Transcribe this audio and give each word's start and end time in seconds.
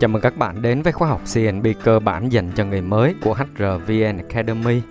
Chào 0.00 0.08
mừng 0.08 0.22
các 0.22 0.36
bạn 0.36 0.62
đến 0.62 0.82
với 0.82 0.92
khóa 0.92 1.08
học 1.08 1.20
CNB 1.34 1.66
cơ 1.84 1.98
bản 1.98 2.32
dành 2.32 2.52
cho 2.54 2.64
người 2.64 2.82
mới 2.82 3.14
của 3.22 3.34
HRVN 3.34 4.16
Academy. 4.16 4.82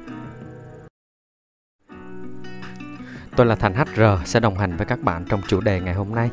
Tôi 3.35 3.45
là 3.45 3.55
Thành 3.55 3.73
HR 3.75 4.01
sẽ 4.25 4.39
đồng 4.39 4.57
hành 4.57 4.77
với 4.77 4.85
các 4.85 5.01
bạn 5.01 5.25
trong 5.29 5.41
chủ 5.47 5.61
đề 5.61 5.81
ngày 5.81 5.93
hôm 5.93 6.15
nay. 6.15 6.29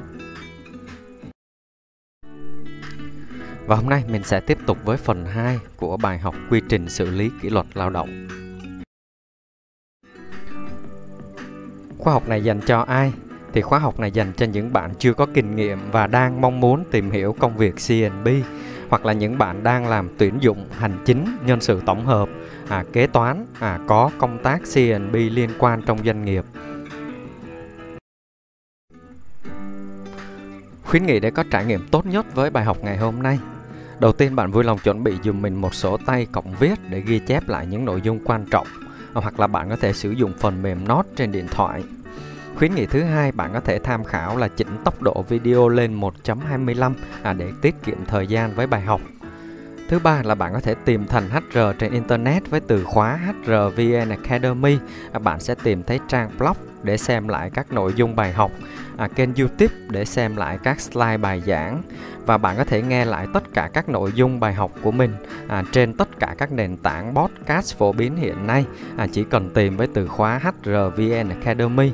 Và 3.67 3.77
hôm 3.77 3.89
nay 3.89 4.05
mình 4.09 4.23
sẽ 4.25 4.41
tiếp 4.41 4.59
tục 4.67 4.79
với 4.85 4.97
phần 4.97 5.27
2 5.27 5.59
của 5.77 5.97
bài 5.97 6.19
học 6.19 6.35
quy 6.51 6.61
trình 6.69 6.89
xử 6.89 7.11
lý 7.11 7.31
kỷ 7.43 7.51
luật 7.51 7.67
lao 7.75 7.91
động. 7.91 8.29
Khóa 11.99 12.13
học 12.13 12.29
này 12.29 12.45
dành 12.45 12.61
cho 12.67 12.81
ai? 12.81 13.13
Thì 13.53 13.63
khóa 13.63 13.79
học 13.79 14.01
này 14.01 14.11
dành 14.11 14.33
cho 14.37 14.47
những 14.47 14.73
bạn 14.73 14.91
chưa 14.99 15.13
có 15.13 15.27
kinh 15.35 15.57
nghiệm 15.57 15.79
và 15.91 16.07
đang 16.07 16.41
mong 16.41 16.61
muốn 16.61 16.85
tìm 16.91 17.11
hiểu 17.11 17.37
công 17.39 17.57
việc 17.57 17.75
CNB 17.89 18.29
hoặc 18.89 19.07
là 19.07 19.13
những 19.13 19.39
bạn 19.39 19.63
đang 19.63 19.89
làm 19.89 20.09
tuyển 20.19 20.39
dụng 20.41 20.67
hành 20.79 21.03
chính 21.05 21.37
nhân 21.47 21.61
sự 21.61 21.83
tổng 21.87 22.07
hợp 22.07 22.29
à, 22.69 22.85
kế 22.93 23.07
toán 23.07 23.47
à, 23.61 23.79
có 23.87 24.11
công 24.19 24.39
tác 24.43 24.61
CNB 24.75 25.15
liên 25.15 25.51
quan 25.59 25.83
trong 25.87 25.99
doanh 26.05 26.25
nghiệp. 26.25 26.45
Khuyến 30.85 31.07
nghị 31.07 31.21
để 31.21 31.31
có 31.31 31.45
trải 31.51 31.65
nghiệm 31.65 31.89
tốt 31.91 32.07
nhất 32.07 32.35
với 32.35 32.51
bài 32.51 32.65
học 32.65 32.79
ngày 32.83 32.97
hôm 32.97 33.23
nay. 33.23 33.39
Đầu 34.01 34.13
tiên 34.13 34.37
bạn 34.37 34.51
vui 34.51 34.65
lòng 34.65 34.79
chuẩn 34.79 35.05
bị 35.05 35.15
dùm 35.25 35.43
mình 35.43 35.55
một 35.55 35.75
sổ 35.75 35.97
tay 36.07 36.27
cộng 36.33 36.55
viết 36.61 36.75
để 36.91 37.01
ghi 37.01 37.19
chép 37.19 37.49
lại 37.49 37.67
những 37.67 37.85
nội 37.85 38.01
dung 38.01 38.19
quan 38.25 38.45
trọng 38.51 38.67
à, 39.15 39.21
hoặc 39.21 39.41
là 39.41 39.47
bạn 39.47 39.69
có 39.71 39.77
thể 39.77 39.93
sử 39.93 40.11
dụng 40.11 40.33
phần 40.39 40.63
mềm 40.63 40.89
Note 40.89 41.09
trên 41.17 41.33
điện 41.33 41.47
thoại. 41.51 41.83
Khuyến 42.57 42.75
nghị 42.75 42.87
thứ 42.87 43.03
hai, 43.03 43.33
bạn 43.33 43.51
có 43.53 43.61
thể 43.61 43.79
tham 43.79 44.05
khảo 44.05 44.37
là 44.37 44.49
chỉnh 44.49 44.77
tốc 44.85 45.03
độ 45.03 45.25
video 45.29 45.69
lên 45.69 46.01
1.25 46.01 46.93
à, 47.23 47.33
để 47.33 47.53
tiết 47.63 47.75
kiệm 47.85 48.05
thời 48.07 48.27
gian 48.27 48.55
với 48.55 48.67
bài 48.67 48.81
học. 48.81 49.01
Thứ 49.89 49.99
ba 49.99 50.23
là 50.25 50.35
bạn 50.35 50.53
có 50.53 50.61
thể 50.61 50.75
tìm 50.85 51.07
thành 51.07 51.31
HR 51.31 51.59
trên 51.79 51.93
Internet 51.93 52.51
với 52.51 52.61
từ 52.61 52.85
khóa 52.85 53.17
HRVN 53.17 54.09
Academy. 54.09 54.79
À, 55.13 55.19
bạn 55.19 55.41
sẽ 55.41 55.55
tìm 55.63 55.83
thấy 55.83 56.01
trang 56.09 56.31
blog 56.39 56.57
để 56.83 56.97
xem 56.97 57.29
lại 57.29 57.51
các 57.51 57.73
nội 57.73 57.93
dung 57.97 58.17
bài 58.17 58.33
học, 58.33 58.51
à, 58.97 59.09
kênh 59.09 59.35
YouTube 59.35 59.75
để 59.89 60.05
xem 60.05 60.37
lại 60.37 60.59
các 60.63 60.81
slide 60.81 61.17
bài 61.17 61.43
giảng 61.47 61.83
và 62.27 62.39
bạn 62.39 62.57
có 62.57 62.65
thể 62.65 62.83
nghe 62.83 63.05
lại 63.05 63.27
tất 63.35 63.43
cả 63.55 63.71
các 63.73 63.89
nội 63.89 64.13
dung 64.15 64.41
bài 64.41 64.55
học 64.55 64.73
của 64.83 64.91
mình 64.91 65.15
à, 65.49 65.63
trên 65.73 65.93
tất 65.93 66.09
cả 66.19 66.35
các 66.39 66.53
nền 66.53 66.77
tảng 66.77 67.15
podcast 67.15 67.77
phổ 67.77 67.93
biến 67.93 68.17
hiện 68.17 68.47
nay. 68.47 68.65
À, 68.97 69.07
chỉ 69.13 69.25
cần 69.25 69.51
tìm 69.51 69.77
với 69.77 69.87
từ 69.95 70.09
khóa 70.09 70.41
HRVN 70.43 71.29
Academy 71.29 71.93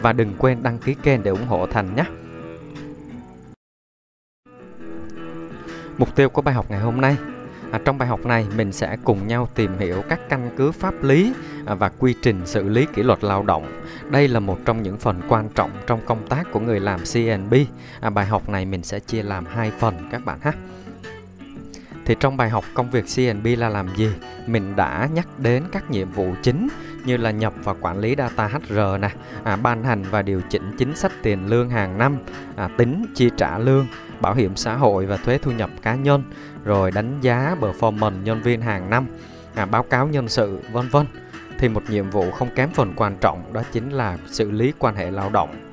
và 0.00 0.12
đừng 0.12 0.34
quên 0.38 0.62
đăng 0.62 0.78
ký 0.78 0.94
kênh 1.02 1.22
để 1.22 1.30
ủng 1.30 1.46
hộ 1.46 1.66
Thành 1.66 1.96
nhé. 1.96 2.04
Mục 5.98 6.16
tiêu 6.16 6.28
của 6.28 6.42
bài 6.42 6.54
học 6.54 6.66
ngày 6.68 6.80
hôm 6.80 7.00
nay 7.00 7.16
À, 7.70 7.80
trong 7.84 7.98
bài 7.98 8.08
học 8.08 8.26
này 8.26 8.46
mình 8.56 8.72
sẽ 8.72 8.96
cùng 9.04 9.26
nhau 9.26 9.48
tìm 9.54 9.78
hiểu 9.78 10.02
các 10.08 10.20
căn 10.28 10.50
cứ 10.56 10.72
pháp 10.72 11.02
lý 11.02 11.32
à, 11.66 11.74
và 11.74 11.88
quy 11.88 12.14
trình 12.22 12.46
xử 12.46 12.68
lý 12.68 12.86
kỷ 12.94 13.02
luật 13.02 13.24
lao 13.24 13.42
động. 13.42 13.82
Đây 14.10 14.28
là 14.28 14.40
một 14.40 14.58
trong 14.64 14.82
những 14.82 14.96
phần 14.96 15.20
quan 15.28 15.48
trọng 15.54 15.70
trong 15.86 16.00
công 16.06 16.26
tác 16.28 16.46
của 16.52 16.60
người 16.60 16.80
làm 16.80 17.00
CNB. 17.12 17.54
À, 18.00 18.10
bài 18.10 18.26
học 18.26 18.48
này 18.48 18.64
mình 18.64 18.82
sẽ 18.82 19.00
chia 19.00 19.22
làm 19.22 19.46
hai 19.46 19.72
phần 19.78 20.08
các 20.12 20.24
bạn 20.24 20.38
ha. 20.42 20.52
Thì 22.06 22.14
trong 22.20 22.36
bài 22.36 22.50
học 22.50 22.64
công 22.74 22.90
việc 22.90 23.04
CNB 23.16 23.46
là 23.58 23.68
làm 23.68 23.88
gì? 23.96 24.10
Mình 24.46 24.76
đã 24.76 25.08
nhắc 25.12 25.28
đến 25.38 25.64
các 25.72 25.90
nhiệm 25.90 26.10
vụ 26.10 26.34
chính 26.42 26.68
như 27.04 27.16
là 27.16 27.30
nhập 27.30 27.52
và 27.64 27.74
quản 27.80 27.98
lý 27.98 28.14
data 28.18 28.48
HR 28.48 28.78
nè, 29.00 29.10
à, 29.44 29.56
ban 29.56 29.84
hành 29.84 30.04
và 30.10 30.22
điều 30.22 30.40
chỉnh 30.50 30.72
chính 30.78 30.96
sách 30.96 31.12
tiền 31.22 31.46
lương 31.46 31.70
hàng 31.70 31.98
năm, 31.98 32.18
à, 32.56 32.68
tính 32.76 33.06
chi 33.14 33.30
trả 33.36 33.58
lương, 33.58 33.86
bảo 34.20 34.34
hiểm 34.34 34.56
xã 34.56 34.74
hội 34.74 35.06
và 35.06 35.16
thuế 35.16 35.38
thu 35.38 35.50
nhập 35.50 35.70
cá 35.82 35.94
nhân, 35.94 36.22
rồi 36.64 36.90
đánh 36.90 37.18
giá 37.20 37.56
performance 37.60 38.22
nhân 38.22 38.42
viên 38.42 38.60
hàng 38.60 38.90
năm, 38.90 39.06
à, 39.54 39.66
báo 39.66 39.82
cáo 39.82 40.08
nhân 40.08 40.28
sự, 40.28 40.60
vân 40.72 40.88
vân. 40.88 41.06
Thì 41.58 41.68
một 41.68 41.82
nhiệm 41.88 42.10
vụ 42.10 42.30
không 42.30 42.48
kém 42.54 42.70
phần 42.70 42.92
quan 42.96 43.16
trọng 43.20 43.52
đó 43.52 43.62
chính 43.72 43.90
là 43.90 44.18
xử 44.26 44.50
lý 44.50 44.72
quan 44.78 44.96
hệ 44.96 45.10
lao 45.10 45.30
động. 45.30 45.70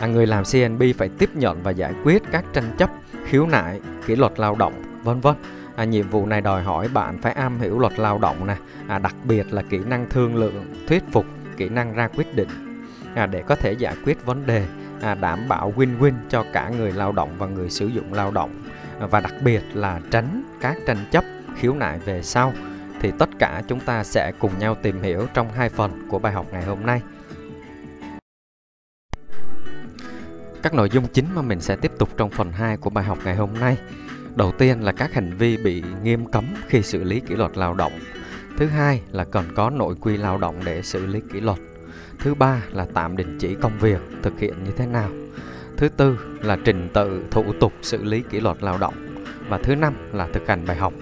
À, 0.00 0.06
người 0.06 0.26
làm 0.26 0.44
CNB 0.52 0.82
phải 0.98 1.08
tiếp 1.18 1.30
nhận 1.34 1.62
và 1.62 1.70
giải 1.70 1.94
quyết 2.04 2.22
các 2.32 2.44
tranh 2.52 2.74
chấp, 2.78 2.90
khiếu 3.26 3.46
nại, 3.46 3.80
kỷ 4.06 4.16
luật 4.16 4.32
lao 4.40 4.54
động, 4.54 4.91
vân 5.02 5.20
vân. 5.20 5.34
À, 5.76 5.84
nhiệm 5.84 6.08
vụ 6.08 6.26
này 6.26 6.40
đòi 6.40 6.62
hỏi 6.62 6.88
bạn 6.88 7.18
phải 7.18 7.32
am 7.32 7.58
hiểu 7.58 7.78
luật 7.78 7.98
lao 7.98 8.18
động 8.18 8.46
nè. 8.46 8.56
À, 8.88 8.98
đặc 8.98 9.14
biệt 9.24 9.52
là 9.52 9.62
kỹ 9.62 9.78
năng 9.86 10.08
thương 10.10 10.36
lượng 10.36 10.74
thuyết 10.88 11.02
phục 11.12 11.26
kỹ 11.56 11.68
năng 11.68 11.94
ra 11.94 12.08
quyết 12.08 12.36
định. 12.36 12.48
À, 13.14 13.26
để 13.26 13.42
có 13.42 13.54
thể 13.54 13.72
giải 13.72 13.94
quyết 14.04 14.26
vấn 14.26 14.46
đề 14.46 14.66
à, 15.02 15.14
đảm 15.14 15.48
bảo 15.48 15.72
win-win 15.76 16.12
cho 16.28 16.44
cả 16.52 16.68
người 16.68 16.92
lao 16.92 17.12
động 17.12 17.30
và 17.38 17.46
người 17.46 17.70
sử 17.70 17.86
dụng 17.86 18.12
lao 18.12 18.30
động. 18.30 18.62
À, 19.00 19.06
và 19.06 19.20
đặc 19.20 19.34
biệt 19.44 19.62
là 19.74 20.00
tránh 20.10 20.42
các 20.60 20.76
tranh 20.86 21.04
chấp 21.10 21.24
khiếu 21.56 21.74
nại 21.74 21.98
về 21.98 22.22
sau 22.22 22.52
thì 23.00 23.12
tất 23.18 23.28
cả 23.38 23.62
chúng 23.68 23.80
ta 23.80 24.04
sẽ 24.04 24.32
cùng 24.38 24.58
nhau 24.58 24.76
tìm 24.82 25.02
hiểu 25.02 25.26
trong 25.34 25.52
hai 25.52 25.68
phần 25.68 26.06
của 26.08 26.18
bài 26.18 26.32
học 26.32 26.46
ngày 26.52 26.64
hôm 26.64 26.86
nay. 26.86 27.02
Các 30.62 30.74
nội 30.74 30.90
dung 30.90 31.06
chính 31.12 31.26
mà 31.34 31.42
mình 31.42 31.60
sẽ 31.60 31.76
tiếp 31.76 31.92
tục 31.98 32.08
trong 32.16 32.30
phần 32.30 32.52
2 32.52 32.76
của 32.76 32.90
bài 32.90 33.04
học 33.04 33.18
ngày 33.24 33.36
hôm 33.36 33.50
nay. 33.60 33.76
Đầu 34.36 34.52
tiên 34.58 34.80
là 34.80 34.92
các 34.92 35.14
hành 35.14 35.36
vi 35.38 35.56
bị 35.56 35.82
nghiêm 36.02 36.26
cấm 36.26 36.44
khi 36.68 36.82
xử 36.82 37.04
lý 37.04 37.20
kỷ 37.20 37.34
luật 37.34 37.56
lao 37.56 37.74
động. 37.74 37.92
Thứ 38.56 38.66
hai 38.66 39.02
là 39.10 39.24
cần 39.24 39.44
có 39.54 39.70
nội 39.70 39.94
quy 40.00 40.16
lao 40.16 40.38
động 40.38 40.56
để 40.64 40.82
xử 40.82 41.06
lý 41.06 41.20
kỷ 41.32 41.40
luật. 41.40 41.58
Thứ 42.18 42.34
ba 42.34 42.62
là 42.72 42.86
tạm 42.94 43.16
đình 43.16 43.38
chỉ 43.38 43.54
công 43.54 43.78
việc, 43.78 44.00
thực 44.22 44.40
hiện 44.40 44.64
như 44.64 44.70
thế 44.76 44.86
nào. 44.86 45.10
Thứ 45.76 45.88
tư 45.88 46.18
là 46.42 46.56
trình 46.64 46.88
tự 46.94 47.24
thủ 47.30 47.44
tục 47.60 47.72
xử 47.82 48.04
lý 48.04 48.22
kỷ 48.30 48.40
luật 48.40 48.62
lao 48.62 48.78
động. 48.78 48.94
Và 49.48 49.58
thứ 49.58 49.74
năm 49.74 49.94
là 50.12 50.28
thực 50.32 50.48
hành 50.48 50.66
bài 50.66 50.76
học. 50.76 50.92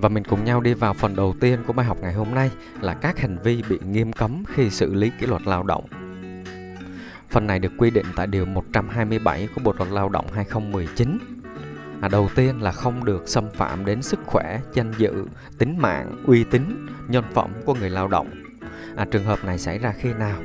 Và 0.00 0.08
mình 0.08 0.24
cùng 0.24 0.44
nhau 0.44 0.60
đi 0.60 0.74
vào 0.74 0.94
phần 0.94 1.16
đầu 1.16 1.34
tiên 1.40 1.58
của 1.66 1.72
bài 1.72 1.86
học 1.86 1.98
ngày 2.00 2.12
hôm 2.12 2.34
nay 2.34 2.50
là 2.80 2.94
các 2.94 3.18
hành 3.18 3.38
vi 3.44 3.62
bị 3.68 3.78
nghiêm 3.86 4.12
cấm 4.12 4.42
khi 4.54 4.70
xử 4.70 4.94
lý 4.94 5.10
kỷ 5.20 5.26
luật 5.26 5.42
lao 5.46 5.62
động. 5.62 5.84
Phần 7.30 7.46
này 7.46 7.58
được 7.58 7.72
quy 7.78 7.90
định 7.90 8.06
tại 8.16 8.26
Điều 8.26 8.44
127 8.44 9.48
của 9.54 9.60
Bộ 9.64 9.74
Luật 9.78 9.90
Lao 9.92 10.08
động 10.08 10.26
2019. 10.32 11.18
À, 12.00 12.08
đầu 12.08 12.28
tiên 12.34 12.62
là 12.62 12.72
không 12.72 13.04
được 13.04 13.28
xâm 13.28 13.50
phạm 13.50 13.84
đến 13.84 14.02
sức 14.02 14.20
khỏe, 14.26 14.60
danh 14.74 14.92
dự, 14.98 15.24
tính 15.58 15.78
mạng, 15.78 16.24
uy 16.26 16.44
tín, 16.44 16.86
nhân 17.08 17.24
phẩm 17.34 17.50
của 17.64 17.74
người 17.74 17.90
lao 17.90 18.08
động. 18.08 18.30
À, 18.96 19.06
trường 19.10 19.24
hợp 19.24 19.44
này 19.44 19.58
xảy 19.58 19.78
ra 19.78 19.94
khi 19.98 20.12
nào? 20.12 20.38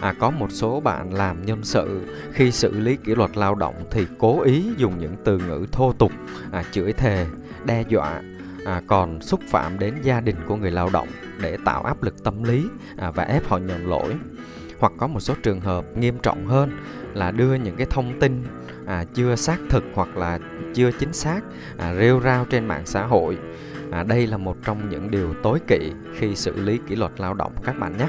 À, 0.00 0.14
có 0.20 0.30
một 0.30 0.48
số 0.50 0.80
bạn 0.80 1.14
làm 1.14 1.46
nhân 1.46 1.64
sự 1.64 2.02
khi 2.32 2.52
xử 2.52 2.80
lý 2.80 2.96
kỷ 2.96 3.14
luật 3.14 3.36
lao 3.36 3.54
động 3.54 3.74
thì 3.90 4.06
cố 4.18 4.42
ý 4.42 4.70
dùng 4.76 4.98
những 4.98 5.16
từ 5.24 5.38
ngữ 5.38 5.66
thô 5.72 5.92
tục, 5.92 6.12
à, 6.52 6.64
chửi 6.72 6.92
thề, 6.92 7.26
đe 7.64 7.84
dọa, 7.88 8.22
à, 8.64 8.82
còn 8.86 9.22
xúc 9.22 9.40
phạm 9.48 9.78
đến 9.78 9.94
gia 10.02 10.20
đình 10.20 10.36
của 10.46 10.56
người 10.56 10.70
lao 10.70 10.90
động 10.92 11.08
để 11.42 11.56
tạo 11.64 11.82
áp 11.82 12.02
lực 12.02 12.24
tâm 12.24 12.42
lý 12.42 12.66
à, 12.96 13.10
và 13.10 13.22
ép 13.22 13.48
họ 13.48 13.58
nhận 13.58 13.88
lỗi 13.88 14.14
hoặc 14.80 14.92
có 14.96 15.06
một 15.06 15.20
số 15.20 15.34
trường 15.42 15.60
hợp 15.60 15.84
nghiêm 15.96 16.18
trọng 16.22 16.46
hơn 16.46 16.70
là 17.14 17.30
đưa 17.30 17.54
những 17.54 17.76
cái 17.76 17.86
thông 17.90 18.20
tin 18.20 18.42
à, 18.86 19.04
chưa 19.14 19.36
xác 19.36 19.58
thực 19.68 19.84
hoặc 19.94 20.16
là 20.16 20.38
chưa 20.74 20.90
chính 20.98 21.12
xác 21.12 21.40
à, 21.78 21.94
rêu 21.94 22.20
rao 22.20 22.44
trên 22.44 22.66
mạng 22.66 22.86
xã 22.86 23.06
hội. 23.06 23.38
À, 23.90 24.02
đây 24.02 24.26
là 24.26 24.36
một 24.36 24.56
trong 24.64 24.88
những 24.90 25.10
điều 25.10 25.34
tối 25.42 25.58
kỵ 25.66 25.92
khi 26.16 26.36
xử 26.36 26.60
lý 26.60 26.78
kỷ 26.88 26.96
luật 26.96 27.20
lao 27.20 27.34
động 27.34 27.52
các 27.64 27.78
bạn 27.78 27.96
nhé. 27.96 28.06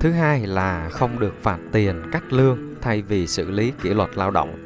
Thứ 0.00 0.10
hai 0.10 0.46
là 0.46 0.88
không 0.88 1.18
được 1.18 1.34
phạt 1.42 1.58
tiền 1.72 2.02
cắt 2.12 2.32
lương 2.32 2.58
thay 2.80 3.02
vì 3.02 3.26
xử 3.26 3.50
lý 3.50 3.72
kỷ 3.82 3.94
luật 3.94 4.16
lao 4.16 4.30
động 4.30 4.65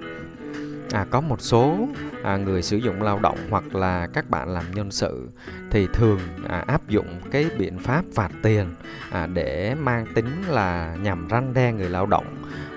à, 0.92 1.06
có 1.10 1.20
một 1.20 1.40
số 1.40 1.88
à, 2.22 2.36
người 2.36 2.62
sử 2.62 2.76
dụng 2.76 3.02
lao 3.02 3.18
động 3.18 3.38
hoặc 3.50 3.74
là 3.74 4.06
các 4.06 4.30
bạn 4.30 4.48
làm 4.48 4.64
nhân 4.74 4.90
sự 4.90 5.28
thì 5.70 5.88
thường 5.92 6.18
à, 6.48 6.64
áp 6.66 6.88
dụng 6.88 7.20
cái 7.30 7.46
biện 7.58 7.78
pháp 7.78 8.04
phạt 8.14 8.30
tiền 8.42 8.74
à, 9.10 9.26
để 9.26 9.74
mang 9.74 10.06
tính 10.14 10.42
là 10.48 10.96
nhằm 11.02 11.28
răn 11.30 11.54
đe 11.54 11.72
người 11.72 11.88
lao 11.88 12.06
động 12.06 12.26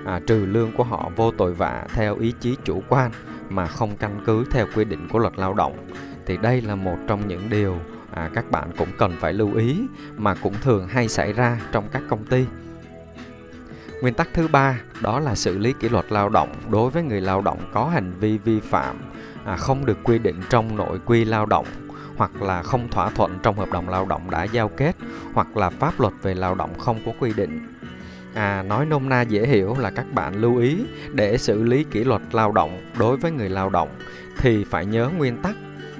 à, 0.06 0.19
trừ 0.27 0.45
lương 0.45 0.71
của 0.71 0.83
họ 0.83 1.10
vô 1.15 1.31
tội 1.31 1.54
vạ 1.54 1.86
theo 1.94 2.18
ý 2.19 2.33
chí 2.39 2.56
chủ 2.63 2.83
quan 2.89 3.12
mà 3.50 3.68
không 3.68 3.95
căn 3.98 4.21
cứ 4.25 4.45
theo 4.51 4.68
quy 4.75 4.86
định 4.86 5.07
của 5.09 5.19
luật 5.19 5.33
lao 5.38 5.54
động. 5.54 5.77
Thì 6.25 6.38
đây 6.38 6.62
là 6.62 6.75
một 6.75 6.98
trong 7.07 7.27
những 7.27 7.50
điều 7.50 7.77
à, 8.12 8.30
các 8.33 8.51
bạn 8.51 8.69
cũng 8.77 8.89
cần 8.98 9.12
phải 9.19 9.33
lưu 9.33 9.56
ý 9.56 9.81
mà 10.18 10.36
cũng 10.36 10.54
thường 10.62 10.88
hay 10.88 11.07
xảy 11.07 11.33
ra 11.33 11.59
trong 11.71 11.83
các 11.92 12.01
công 12.09 12.25
ty. 12.25 12.45
Nguyên 14.04 14.14
tắc 14.14 14.30
thứ 14.34 14.48
ba 14.48 14.80
đó 15.02 15.20
là 15.20 15.36
xử 15.36 15.58
lý 15.58 15.74
kỷ 15.80 15.90
luật 15.90 16.12
lao 16.12 16.30
động 16.30 16.56
đối 16.72 16.90
với 16.90 17.04
người 17.04 17.22
lao 17.22 17.42
động 17.42 17.60
có 17.74 17.86
hành 17.86 18.14
vi 18.20 18.38
vi 18.38 18.60
phạm 18.60 18.98
à, 19.46 19.58
không 19.58 19.86
được 19.86 19.98
quy 20.04 20.20
định 20.20 20.42
trong 20.50 20.76
nội 20.76 21.00
quy 21.06 21.26
lao 21.26 21.46
động 21.46 21.66
hoặc 22.18 22.42
là 22.42 22.64
không 22.64 22.88
thỏa 22.90 23.10
thuận 23.10 23.40
trong 23.44 23.58
hợp 23.58 23.72
đồng 23.72 23.90
lao 23.90 24.06
động 24.06 24.30
đã 24.30 24.44
giao 24.44 24.70
kết 24.70 24.96
hoặc 25.34 25.58
là 25.58 25.70
pháp 25.70 26.00
luật 26.00 26.14
về 26.22 26.34
lao 26.34 26.56
động 26.56 26.80
không 26.80 27.00
có 27.06 27.12
quy 27.20 27.34
định. 27.34 27.68
À, 28.34 28.64
nói 28.64 28.86
nôm 28.86 29.10
na 29.10 29.22
dễ 29.22 29.48
hiểu 29.48 29.76
là 29.80 29.90
các 29.90 30.06
bạn 30.14 30.36
lưu 30.36 30.58
ý 30.58 30.86
để 31.12 31.38
xử 31.38 31.64
lý 31.64 31.84
kỷ 31.84 32.04
luật 32.04 32.22
lao 32.32 32.52
động 32.52 32.92
đối 33.00 33.18
với 33.18 33.32
người 33.32 33.50
lao 33.50 33.70
động 33.70 33.90
thì 34.38 34.64
phải 34.64 34.86
nhớ 34.86 35.10
nguyên 35.18 35.38
tắc 35.38 35.56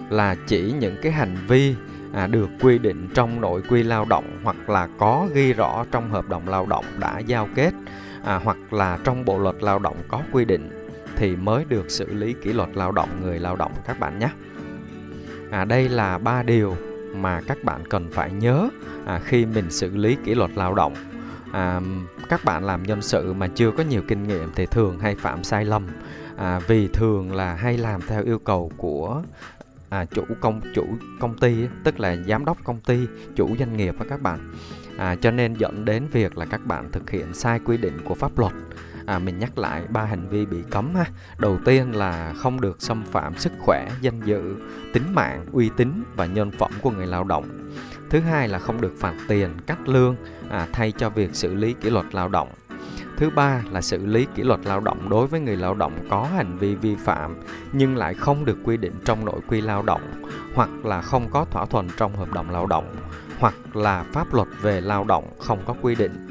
là 0.10 0.36
chỉ 0.48 0.74
những 0.80 0.96
cái 1.02 1.12
hành 1.12 1.38
vi 1.48 1.76
à, 2.14 2.28
được 2.28 2.50
quy 2.62 2.78
định 2.78 3.10
trong 3.14 3.42
nội 3.42 3.62
quy 3.70 3.84
lao 3.84 4.06
động 4.06 4.40
hoặc 4.44 4.70
là 4.70 4.88
có 5.00 5.28
ghi 5.34 5.54
rõ 5.54 5.86
trong 5.92 6.10
hợp 6.10 6.30
đồng 6.30 6.48
lao 6.48 6.66
động 6.66 6.86
đã 7.00 7.20
giao 7.20 7.48
kết 7.56 7.72
à, 8.24 8.36
hoặc 8.44 8.74
là 8.74 9.00
trong 9.04 9.26
bộ 9.26 9.38
luật 9.38 9.56
lao 9.64 9.80
động 9.80 9.98
có 10.08 10.22
quy 10.32 10.46
định 10.46 10.70
thì 11.16 11.36
mới 11.36 11.66
được 11.70 11.92
xử 11.92 12.14
lý 12.14 12.34
kỷ 12.34 12.54
luật 12.54 12.70
lao 12.74 12.92
động 12.92 13.10
người 13.22 13.40
lao 13.40 13.56
động 13.56 13.72
các 13.88 14.00
bạn 14.00 14.20
nhé. 14.20 14.30
À, 15.52 15.66
đây 15.66 15.90
là 15.90 16.18
ba 16.18 16.44
điều 16.44 16.76
mà 17.16 17.42
các 17.48 17.64
bạn 17.64 17.84
cần 17.90 18.10
phải 18.12 18.32
nhớ 18.32 18.70
à, 19.06 19.20
khi 19.26 19.46
mình 19.46 19.72
xử 19.72 19.98
lý 19.98 20.18
kỷ 20.26 20.36
luật 20.36 20.52
lao 20.56 20.74
động. 20.74 20.94
À, 21.52 21.82
các 22.30 22.46
bạn 22.46 22.66
làm 22.66 22.84
nhân 22.84 23.02
sự 23.02 23.34
mà 23.34 23.48
chưa 23.56 23.72
có 23.72 23.84
nhiều 23.84 24.02
kinh 24.08 24.28
nghiệm 24.28 24.52
thì 24.56 24.66
thường 24.66 25.00
hay 25.00 25.16
phạm 25.16 25.44
sai 25.44 25.66
lầm 25.66 25.88
à, 26.38 26.60
vì 26.68 26.88
thường 26.88 27.36
là 27.36 27.54
hay 27.54 27.78
làm 27.78 28.02
theo 28.08 28.24
yêu 28.24 28.40
cầu 28.40 28.72
của 28.78 29.24
à, 29.94 30.06
chủ 30.06 30.24
công 30.42 30.62
chủ 30.74 30.86
công 31.20 31.38
ty 31.38 31.68
tức 31.84 32.00
là 32.00 32.16
giám 32.28 32.46
đốc 32.46 32.64
công 32.64 32.80
ty 32.80 33.08
chủ 33.36 33.56
doanh 33.60 33.78
nghiệp 33.78 33.96
và 33.98 34.06
các 34.10 34.22
bạn. 34.22 34.54
À, 34.98 35.16
cho 35.16 35.32
nên 35.32 35.54
dẫn 35.54 35.86
đến 35.86 36.08
việc 36.12 36.38
là 36.38 36.46
các 36.46 36.66
bạn 36.66 36.92
thực 36.92 37.10
hiện 37.10 37.34
sai 37.34 37.60
quy 37.66 37.78
định 37.78 37.98
của 38.06 38.16
pháp 38.16 38.40
luật. 38.40 38.54
À, 39.06 39.20
mình 39.20 39.40
nhắc 39.40 39.58
lại 39.58 39.84
ba 39.90 40.04
hành 40.04 40.30
vi 40.30 40.46
bị 40.46 40.58
cấm 40.70 40.96
ha. 40.96 41.06
Đầu 41.38 41.60
tiên 41.66 41.96
là 41.96 42.34
không 42.38 42.62
được 42.62 42.82
xâm 42.82 43.04
phạm 43.06 43.38
sức 43.38 43.52
khỏe 43.60 43.90
danh 44.02 44.22
dự 44.26 44.56
tính 44.94 45.04
mạng 45.14 45.46
uy 45.52 45.70
tín 45.78 46.04
và 46.16 46.26
nhân 46.26 46.52
phẩm 46.52 46.72
của 46.82 46.92
người 46.92 47.08
lao 47.08 47.24
động. 47.24 47.70
Thứ 48.10 48.20
hai 48.20 48.48
là 48.48 48.60
không 48.60 48.82
được 48.82 48.94
phạt 48.98 49.14
tiền 49.28 49.50
cắt 49.68 49.90
lương 49.90 50.16
à, 50.50 50.68
thay 50.74 50.92
cho 50.92 51.10
việc 51.10 51.36
xử 51.36 51.54
lý 51.54 51.74
kỷ 51.74 51.90
luật 51.90 52.06
lao 52.12 52.30
động. 52.30 52.50
Thứ 53.18 53.30
ba 53.30 53.62
là 53.72 53.82
xử 53.82 54.06
lý 54.06 54.28
kỷ 54.36 54.44
luật 54.44 54.60
lao 54.64 54.80
động 54.80 55.10
đối 55.10 55.28
với 55.28 55.40
người 55.40 55.58
lao 55.58 55.74
động 55.74 56.08
có 56.10 56.30
hành 56.36 56.58
vi 56.58 56.76
vi 56.76 56.96
phạm 56.96 57.36
nhưng 57.72 57.98
lại 57.98 58.14
không 58.14 58.46
được 58.46 58.58
quy 58.64 58.78
định 58.78 58.94
trong 59.06 59.26
nội 59.26 59.40
quy 59.48 59.62
lao 59.62 59.82
động 59.82 60.02
hoặc 60.56 60.70
là 60.84 61.02
không 61.02 61.30
có 61.32 61.46
thỏa 61.52 61.66
thuận 61.66 61.88
trong 61.98 62.16
hợp 62.16 62.34
đồng 62.34 62.50
lao 62.50 62.66
động 62.66 62.96
hoặc 63.40 63.54
là 63.74 64.04
pháp 64.14 64.34
luật 64.34 64.48
về 64.62 64.82
lao 64.82 65.04
động 65.04 65.24
không 65.40 65.60
có 65.66 65.76
quy 65.82 65.96
định. 65.96 66.30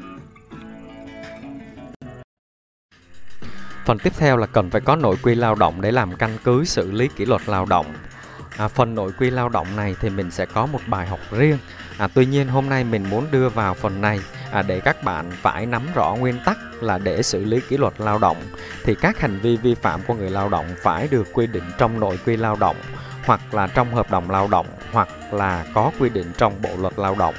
Phần 3.85 3.99
tiếp 3.99 4.13
theo 4.17 4.37
là 4.37 4.47
cần 4.47 4.69
phải 4.69 4.81
có 4.81 4.95
nội 4.95 5.15
quy 5.23 5.35
lao 5.35 5.55
động 5.55 5.81
để 5.81 5.91
làm 5.91 6.15
căn 6.15 6.37
cứ 6.43 6.65
xử 6.65 6.91
lý 6.91 7.07
kỷ 7.07 7.25
luật 7.25 7.41
lao 7.49 7.65
động. 7.65 7.85
À, 8.57 8.67
phần 8.67 8.95
nội 8.95 9.11
quy 9.19 9.29
lao 9.29 9.49
động 9.49 9.67
này 9.75 9.95
thì 9.99 10.09
mình 10.09 10.31
sẽ 10.31 10.45
có 10.45 10.65
một 10.65 10.79
bài 10.87 11.07
học 11.07 11.19
riêng. 11.31 11.57
À, 11.97 12.07
tuy 12.13 12.25
nhiên 12.25 12.47
hôm 12.47 12.69
nay 12.69 12.83
mình 12.83 13.09
muốn 13.09 13.25
đưa 13.31 13.49
vào 13.49 13.73
phần 13.73 14.01
này 14.01 14.19
à, 14.53 14.61
để 14.61 14.79
các 14.79 15.03
bạn 15.03 15.31
phải 15.31 15.65
nắm 15.65 15.81
rõ 15.95 16.15
nguyên 16.15 16.39
tắc 16.45 16.57
là 16.81 16.97
để 16.97 17.23
xử 17.23 17.45
lý 17.45 17.59
kỷ 17.69 17.77
luật 17.77 17.93
lao 17.97 18.19
động 18.19 18.37
thì 18.83 18.95
các 18.95 19.19
hành 19.19 19.39
vi 19.39 19.57
vi 19.57 19.75
phạm 19.75 20.01
của 20.07 20.13
người 20.13 20.29
lao 20.29 20.49
động 20.49 20.65
phải 20.81 21.07
được 21.07 21.27
quy 21.33 21.47
định 21.47 21.63
trong 21.77 21.99
nội 21.99 22.19
quy 22.25 22.37
lao 22.37 22.55
động 22.55 22.75
hoặc 23.25 23.53
là 23.53 23.67
trong 23.67 23.93
hợp 23.93 24.11
đồng 24.11 24.31
lao 24.31 24.47
động 24.47 24.67
hoặc 24.91 25.09
là 25.31 25.65
có 25.73 25.91
quy 25.99 26.09
định 26.09 26.31
trong 26.37 26.61
bộ 26.61 26.69
luật 26.77 26.93
lao 26.97 27.15
động. 27.19 27.35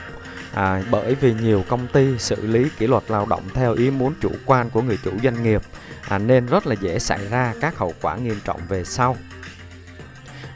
À, 0.55 0.82
bởi 0.90 1.14
vì 1.14 1.34
nhiều 1.34 1.64
công 1.69 1.87
ty 1.87 2.19
xử 2.19 2.46
lý 2.46 2.69
kỷ 2.78 2.87
luật 2.87 3.02
lao 3.08 3.26
động 3.26 3.43
theo 3.55 3.75
ý 3.75 3.90
muốn 3.90 4.14
chủ 4.20 4.31
quan 4.46 4.70
của 4.70 4.82
người 4.82 4.99
chủ 5.05 5.11
doanh 5.22 5.43
nghiệp 5.43 5.62
à, 6.08 6.19
nên 6.19 6.46
rất 6.46 6.66
là 6.66 6.75
dễ 6.81 6.99
xảy 6.99 7.28
ra 7.28 7.55
các 7.61 7.78
hậu 7.78 7.93
quả 8.02 8.16
nghiêm 8.16 8.40
trọng 8.44 8.61
về 8.69 8.84
sau 8.84 9.16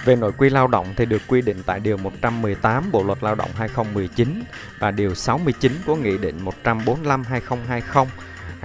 về 0.08 0.16
nội 0.16 0.32
quy 0.38 0.50
lao 0.50 0.66
động 0.66 0.86
thì 0.96 1.06
được 1.06 1.22
quy 1.28 1.42
định 1.42 1.62
tại 1.66 1.80
Điều 1.80 1.96
118 1.96 2.92
Bộ 2.92 3.02
Luật 3.02 3.22
Lao 3.22 3.34
động 3.34 3.50
2019 3.56 4.42
và 4.78 4.90
Điều 4.90 5.14
69 5.14 5.72
của 5.86 5.96
Nghị 5.96 6.18
định 6.18 6.44
145-2020. 6.64 8.06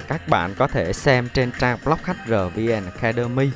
Các 0.08 0.28
bạn 0.28 0.54
có 0.58 0.68
thể 0.68 0.94
xem 0.94 1.30
trên 1.34 1.52
trang 1.60 1.78
blog 1.86 1.98
HRVN 2.04 2.86
Academy. 2.86 3.52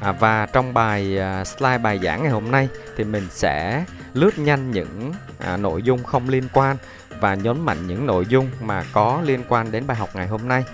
À, 0.00 0.12
và 0.12 0.46
trong 0.46 0.74
bài 0.74 1.18
à, 1.18 1.44
slide 1.44 1.78
bài 1.78 2.00
giảng 2.02 2.22
ngày 2.22 2.32
hôm 2.32 2.50
nay 2.50 2.68
thì 2.96 3.04
mình 3.04 3.26
sẽ 3.30 3.84
lướt 4.14 4.38
nhanh 4.38 4.70
những 4.70 5.12
à, 5.38 5.56
nội 5.56 5.82
dung 5.82 6.04
không 6.04 6.28
liên 6.28 6.44
quan 6.52 6.76
và 7.20 7.34
nhấn 7.34 7.60
mạnh 7.60 7.86
những 7.86 8.06
nội 8.06 8.26
dung 8.28 8.50
mà 8.60 8.84
có 8.92 9.22
liên 9.24 9.42
quan 9.48 9.72
đến 9.72 9.86
bài 9.86 9.96
học 9.96 10.10
ngày 10.14 10.26
hôm 10.26 10.48
nay. 10.48 10.64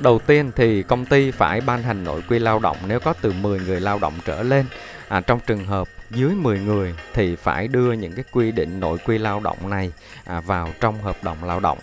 Đầu 0.00 0.18
tiên 0.26 0.50
thì 0.56 0.82
công 0.82 1.04
ty 1.04 1.30
phải 1.30 1.60
ban 1.60 1.82
hành 1.82 2.04
nội 2.04 2.22
quy 2.28 2.38
lao 2.38 2.58
động 2.58 2.76
nếu 2.86 3.00
có 3.00 3.14
từ 3.20 3.32
10 3.32 3.60
người 3.60 3.80
lao 3.80 3.98
động 3.98 4.14
trở 4.24 4.42
lên. 4.42 4.66
À, 5.08 5.20
trong 5.20 5.40
trường 5.46 5.64
hợp 5.64 5.88
dưới 6.10 6.34
10 6.34 6.60
người 6.60 6.94
thì 7.14 7.36
phải 7.36 7.68
đưa 7.68 7.92
những 7.92 8.12
cái 8.12 8.24
quy 8.32 8.52
định 8.52 8.80
nội 8.80 8.98
quy 9.04 9.18
lao 9.18 9.40
động 9.40 9.70
này 9.70 9.92
à, 10.24 10.40
vào 10.40 10.68
trong 10.80 11.02
hợp 11.02 11.16
đồng 11.24 11.44
lao 11.44 11.60
động. 11.60 11.78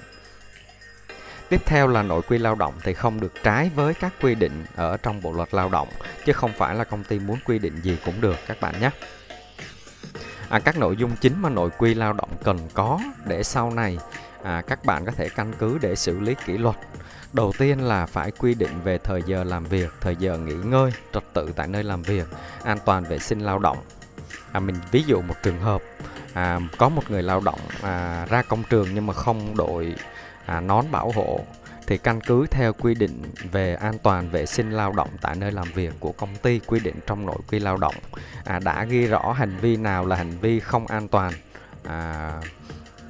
Tiếp 1.50 1.62
theo 1.66 1.88
là 1.88 2.04
nội 2.04 2.22
quy 2.22 2.38
lao 2.38 2.56
động 2.56 2.74
thì 2.84 2.94
không 2.94 3.20
được 3.20 3.34
trái 3.44 3.72
với 3.76 3.94
các 3.94 4.14
quy 4.22 4.36
định 4.36 4.66
ở 4.76 4.98
trong 4.98 5.22
bộ 5.22 5.32
luật 5.32 5.54
lao 5.54 5.70
động 5.70 5.88
chứ 6.26 6.34
không 6.34 6.52
phải 6.58 6.76
là 6.76 6.84
công 6.84 7.04
ty 7.04 7.20
muốn 7.20 7.38
quy 7.46 7.60
định 7.60 7.82
gì 7.82 7.98
cũng 8.06 8.22
được 8.22 8.36
các 8.48 8.62
bạn 8.62 8.82
nhé. 8.82 8.90
À, 10.50 10.60
các 10.60 10.78
nội 10.78 10.98
dung 10.98 11.16
chính 11.22 11.42
mà 11.42 11.50
nội 11.50 11.70
quy 11.78 11.94
lao 11.94 12.14
động 12.14 12.30
cần 12.44 12.60
có 12.74 13.00
để 13.28 13.44
sau 13.44 13.72
này 13.72 13.98
à, 14.44 14.62
các 14.68 14.86
bạn 14.86 15.06
có 15.06 15.12
thể 15.12 15.30
căn 15.30 15.54
cứ 15.60 15.78
để 15.82 15.96
xử 15.96 16.20
lý 16.20 16.36
kỷ 16.46 16.58
luật 16.58 16.76
Đầu 17.36 17.54
tiên 17.58 17.84
là 17.84 18.06
phải 18.06 18.32
quy 18.32 18.54
định 18.54 18.82
về 18.84 18.98
thời 18.98 19.24
giờ 19.26 19.44
làm 19.44 19.64
việc, 19.64 19.90
thời 20.02 20.16
giờ 20.16 20.38
nghỉ 20.38 20.54
ngơi, 20.54 20.92
trật 21.14 21.24
tự 21.34 21.54
tại 21.56 21.68
nơi 21.68 21.84
làm 21.84 22.02
việc, 22.02 22.28
an 22.64 22.78
toàn 22.86 23.04
vệ 23.04 23.20
sinh 23.20 23.40
lao 23.40 23.60
động. 23.60 23.78
À, 24.52 24.60
mình 24.60 24.76
ví 24.92 25.04
dụ 25.08 25.22
một 25.22 25.36
trường 25.44 25.60
hợp 25.60 25.82
à, 26.34 26.60
có 26.78 26.90
một 26.90 27.12
người 27.12 27.24
lao 27.24 27.42
động 27.42 27.60
à, 27.82 28.26
ra 28.30 28.42
công 28.42 28.64
trường 28.70 28.88
nhưng 28.94 29.08
mà 29.08 29.14
không 29.14 29.58
đội 29.58 29.96
à, 30.46 30.62
nón 30.62 30.92
bảo 30.92 31.12
hộ 31.16 31.40
thì 31.88 31.98
căn 31.98 32.22
cứ 32.22 32.48
theo 32.52 32.74
quy 32.74 32.96
định 32.96 33.22
về 33.52 33.76
an 33.76 33.98
toàn 34.04 34.30
vệ 34.30 34.46
sinh 34.46 34.72
lao 34.72 34.92
động 34.92 35.10
tại 35.22 35.36
nơi 35.36 35.52
làm 35.52 35.68
việc 35.76 35.94
của 36.00 36.12
công 36.12 36.36
ty 36.36 36.60
quy 36.60 36.80
định 36.80 36.96
trong 37.08 37.26
nội 37.26 37.38
quy 37.52 37.60
lao 37.60 37.78
động 37.78 37.96
à, 38.46 38.60
đã 38.60 38.84
ghi 38.84 39.08
rõ 39.08 39.32
hành 39.32 39.58
vi 39.62 39.78
nào 39.78 40.06
là 40.06 40.16
hành 40.16 40.38
vi 40.42 40.60
không 40.60 40.88
an 40.88 41.08
toàn 41.08 41.34
à, 41.84 42.32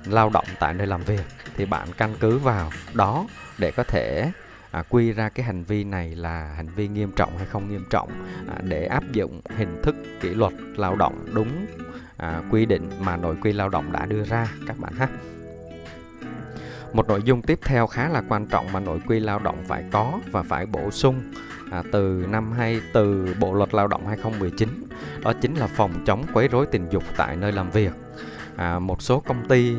lao 0.05 0.29
động 0.29 0.45
tại 0.59 0.73
nơi 0.73 0.87
làm 0.87 1.03
việc 1.03 1.23
thì 1.55 1.65
bạn 1.65 1.87
căn 1.97 2.13
cứ 2.19 2.37
vào 2.37 2.71
đó 2.93 3.25
để 3.57 3.71
có 3.71 3.83
thể 3.83 4.31
à, 4.71 4.83
quy 4.89 5.11
ra 5.11 5.29
cái 5.29 5.45
hành 5.45 5.63
vi 5.63 5.83
này 5.83 6.15
là 6.15 6.53
hành 6.57 6.67
vi 6.75 6.87
nghiêm 6.87 7.11
trọng 7.15 7.37
hay 7.37 7.47
không 7.47 7.69
nghiêm 7.69 7.85
trọng 7.89 8.09
à, 8.47 8.55
để 8.63 8.85
áp 8.85 9.03
dụng 9.11 9.41
hình 9.57 9.81
thức 9.83 9.95
kỷ 10.21 10.29
luật 10.29 10.53
lao 10.75 10.95
động 10.95 11.25
đúng 11.33 11.65
à, 12.17 12.41
quy 12.51 12.65
định 12.65 12.89
mà 12.99 13.17
nội 13.17 13.35
quy 13.41 13.51
lao 13.51 13.69
động 13.69 13.91
đã 13.91 14.05
đưa 14.05 14.23
ra 14.23 14.51
các 14.67 14.79
bạn 14.79 14.93
ha. 14.93 15.07
Một 16.93 17.07
nội 17.07 17.21
dung 17.23 17.41
tiếp 17.41 17.59
theo 17.65 17.87
khá 17.87 18.09
là 18.09 18.23
quan 18.29 18.45
trọng 18.45 18.73
mà 18.73 18.79
nội 18.79 18.99
quy 19.07 19.19
lao 19.19 19.39
động 19.39 19.63
phải 19.67 19.83
có 19.91 20.19
và 20.31 20.43
phải 20.43 20.65
bổ 20.65 20.91
sung 20.91 21.21
à, 21.71 21.83
từ 21.91 22.25
năm 22.29 22.51
hay 22.51 22.81
từ 22.93 23.35
Bộ 23.39 23.53
luật 23.53 23.73
Lao 23.73 23.87
động 23.87 24.07
2019 24.07 24.69
đó 25.23 25.33
chính 25.41 25.55
là 25.55 25.67
phòng 25.67 26.03
chống 26.05 26.25
quấy 26.33 26.47
rối 26.47 26.65
tình 26.65 26.87
dục 26.91 27.03
tại 27.17 27.35
nơi 27.35 27.51
làm 27.51 27.69
việc. 27.69 27.91
À, 28.55 28.79
một 28.79 29.01
số 29.01 29.19
công 29.19 29.47
ty 29.47 29.75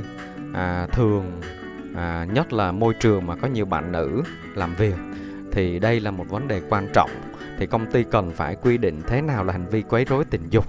à, 0.55 0.87
thường 0.93 1.41
à, 1.97 2.27
nhất 2.33 2.53
là 2.53 2.73
môi 2.73 2.95
trường 2.95 3.27
mà 3.27 3.37
có 3.37 3.49
nhiều 3.49 3.65
bạn 3.65 3.93
nữ 3.93 4.23
làm 4.55 4.75
việc 4.75 4.95
thì 5.53 5.79
đây 5.79 6.01
là 6.01 6.11
một 6.11 6.29
vấn 6.29 6.49
đề 6.49 6.61
quan 6.69 6.89
trọng. 6.93 7.11
Thì 7.59 7.67
công 7.67 7.87
ty 7.93 8.05
cần 8.05 8.31
phải 8.31 8.57
quy 8.63 8.79
định 8.79 9.03
thế 9.07 9.23
nào 9.23 9.45
là 9.45 9.53
hành 9.53 9.67
vi 9.67 9.83
quấy 9.83 10.05
rối 10.05 10.25
tình 10.25 10.49
dục 10.51 10.67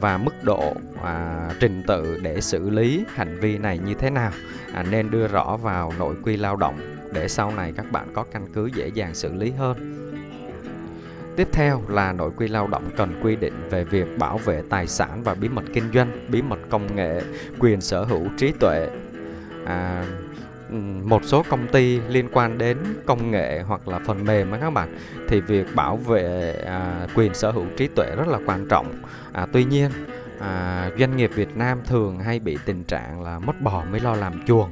và 0.00 0.18
mức 0.18 0.34
độ 0.42 0.74
à, 1.02 1.48
trình 1.60 1.82
tự 1.86 2.18
để 2.22 2.40
xử 2.40 2.70
lý 2.70 3.04
hành 3.14 3.40
vi 3.40 3.58
này 3.58 3.78
như 3.78 3.94
thế 3.94 4.10
nào. 4.10 4.32
À, 4.72 4.84
nên 4.90 5.10
đưa 5.10 5.26
rõ 5.26 5.56
vào 5.56 5.92
nội 5.98 6.14
quy 6.22 6.36
lao 6.36 6.56
động 6.56 6.96
để 7.12 7.28
sau 7.28 7.52
này 7.56 7.72
các 7.76 7.92
bạn 7.92 8.08
có 8.14 8.24
căn 8.32 8.46
cứ 8.54 8.66
dễ 8.66 8.88
dàng 8.88 9.14
xử 9.14 9.32
lý 9.34 9.50
hơn. 9.50 9.94
Tiếp 11.36 11.48
theo 11.52 11.82
là 11.88 12.12
nội 12.12 12.30
quy 12.36 12.48
lao 12.48 12.66
động 12.66 12.90
cần 12.96 13.20
quy 13.22 13.36
định 13.36 13.54
về 13.70 13.84
việc 13.84 14.18
bảo 14.18 14.38
vệ 14.38 14.62
tài 14.70 14.86
sản 14.86 15.22
và 15.22 15.34
bí 15.34 15.48
mật 15.48 15.64
kinh 15.72 15.92
doanh, 15.94 16.26
bí 16.28 16.42
mật 16.42 16.58
công 16.70 16.96
nghệ, 16.96 17.22
quyền 17.58 17.80
sở 17.80 18.04
hữu 18.04 18.28
trí 18.36 18.52
tuệ. 18.60 18.88
À, 19.66 20.04
một 21.08 21.24
số 21.24 21.42
công 21.50 21.66
ty 21.68 22.00
liên 22.08 22.28
quan 22.32 22.58
đến 22.58 22.78
công 23.06 23.30
nghệ 23.30 23.60
hoặc 23.60 23.88
là 23.88 23.98
phần 24.06 24.24
mềm 24.24 24.52
các 24.60 24.70
bạn 24.70 24.98
thì 25.28 25.40
việc 25.40 25.66
bảo 25.74 25.96
vệ 25.96 26.52
à, 26.66 27.06
quyền 27.14 27.34
sở 27.34 27.50
hữu 27.50 27.66
trí 27.76 27.88
tuệ 27.88 28.06
rất 28.16 28.28
là 28.28 28.38
quan 28.46 28.68
trọng. 28.68 29.02
À, 29.32 29.46
tuy 29.52 29.64
nhiên 29.64 29.90
à, 30.40 30.90
doanh 30.98 31.16
nghiệp 31.16 31.30
Việt 31.34 31.56
Nam 31.56 31.78
thường 31.86 32.18
hay 32.18 32.38
bị 32.38 32.58
tình 32.64 32.84
trạng 32.84 33.22
là 33.22 33.38
mất 33.38 33.60
bò 33.60 33.84
mới 33.90 34.00
lo 34.00 34.14
làm 34.14 34.46
chuồng. 34.46 34.70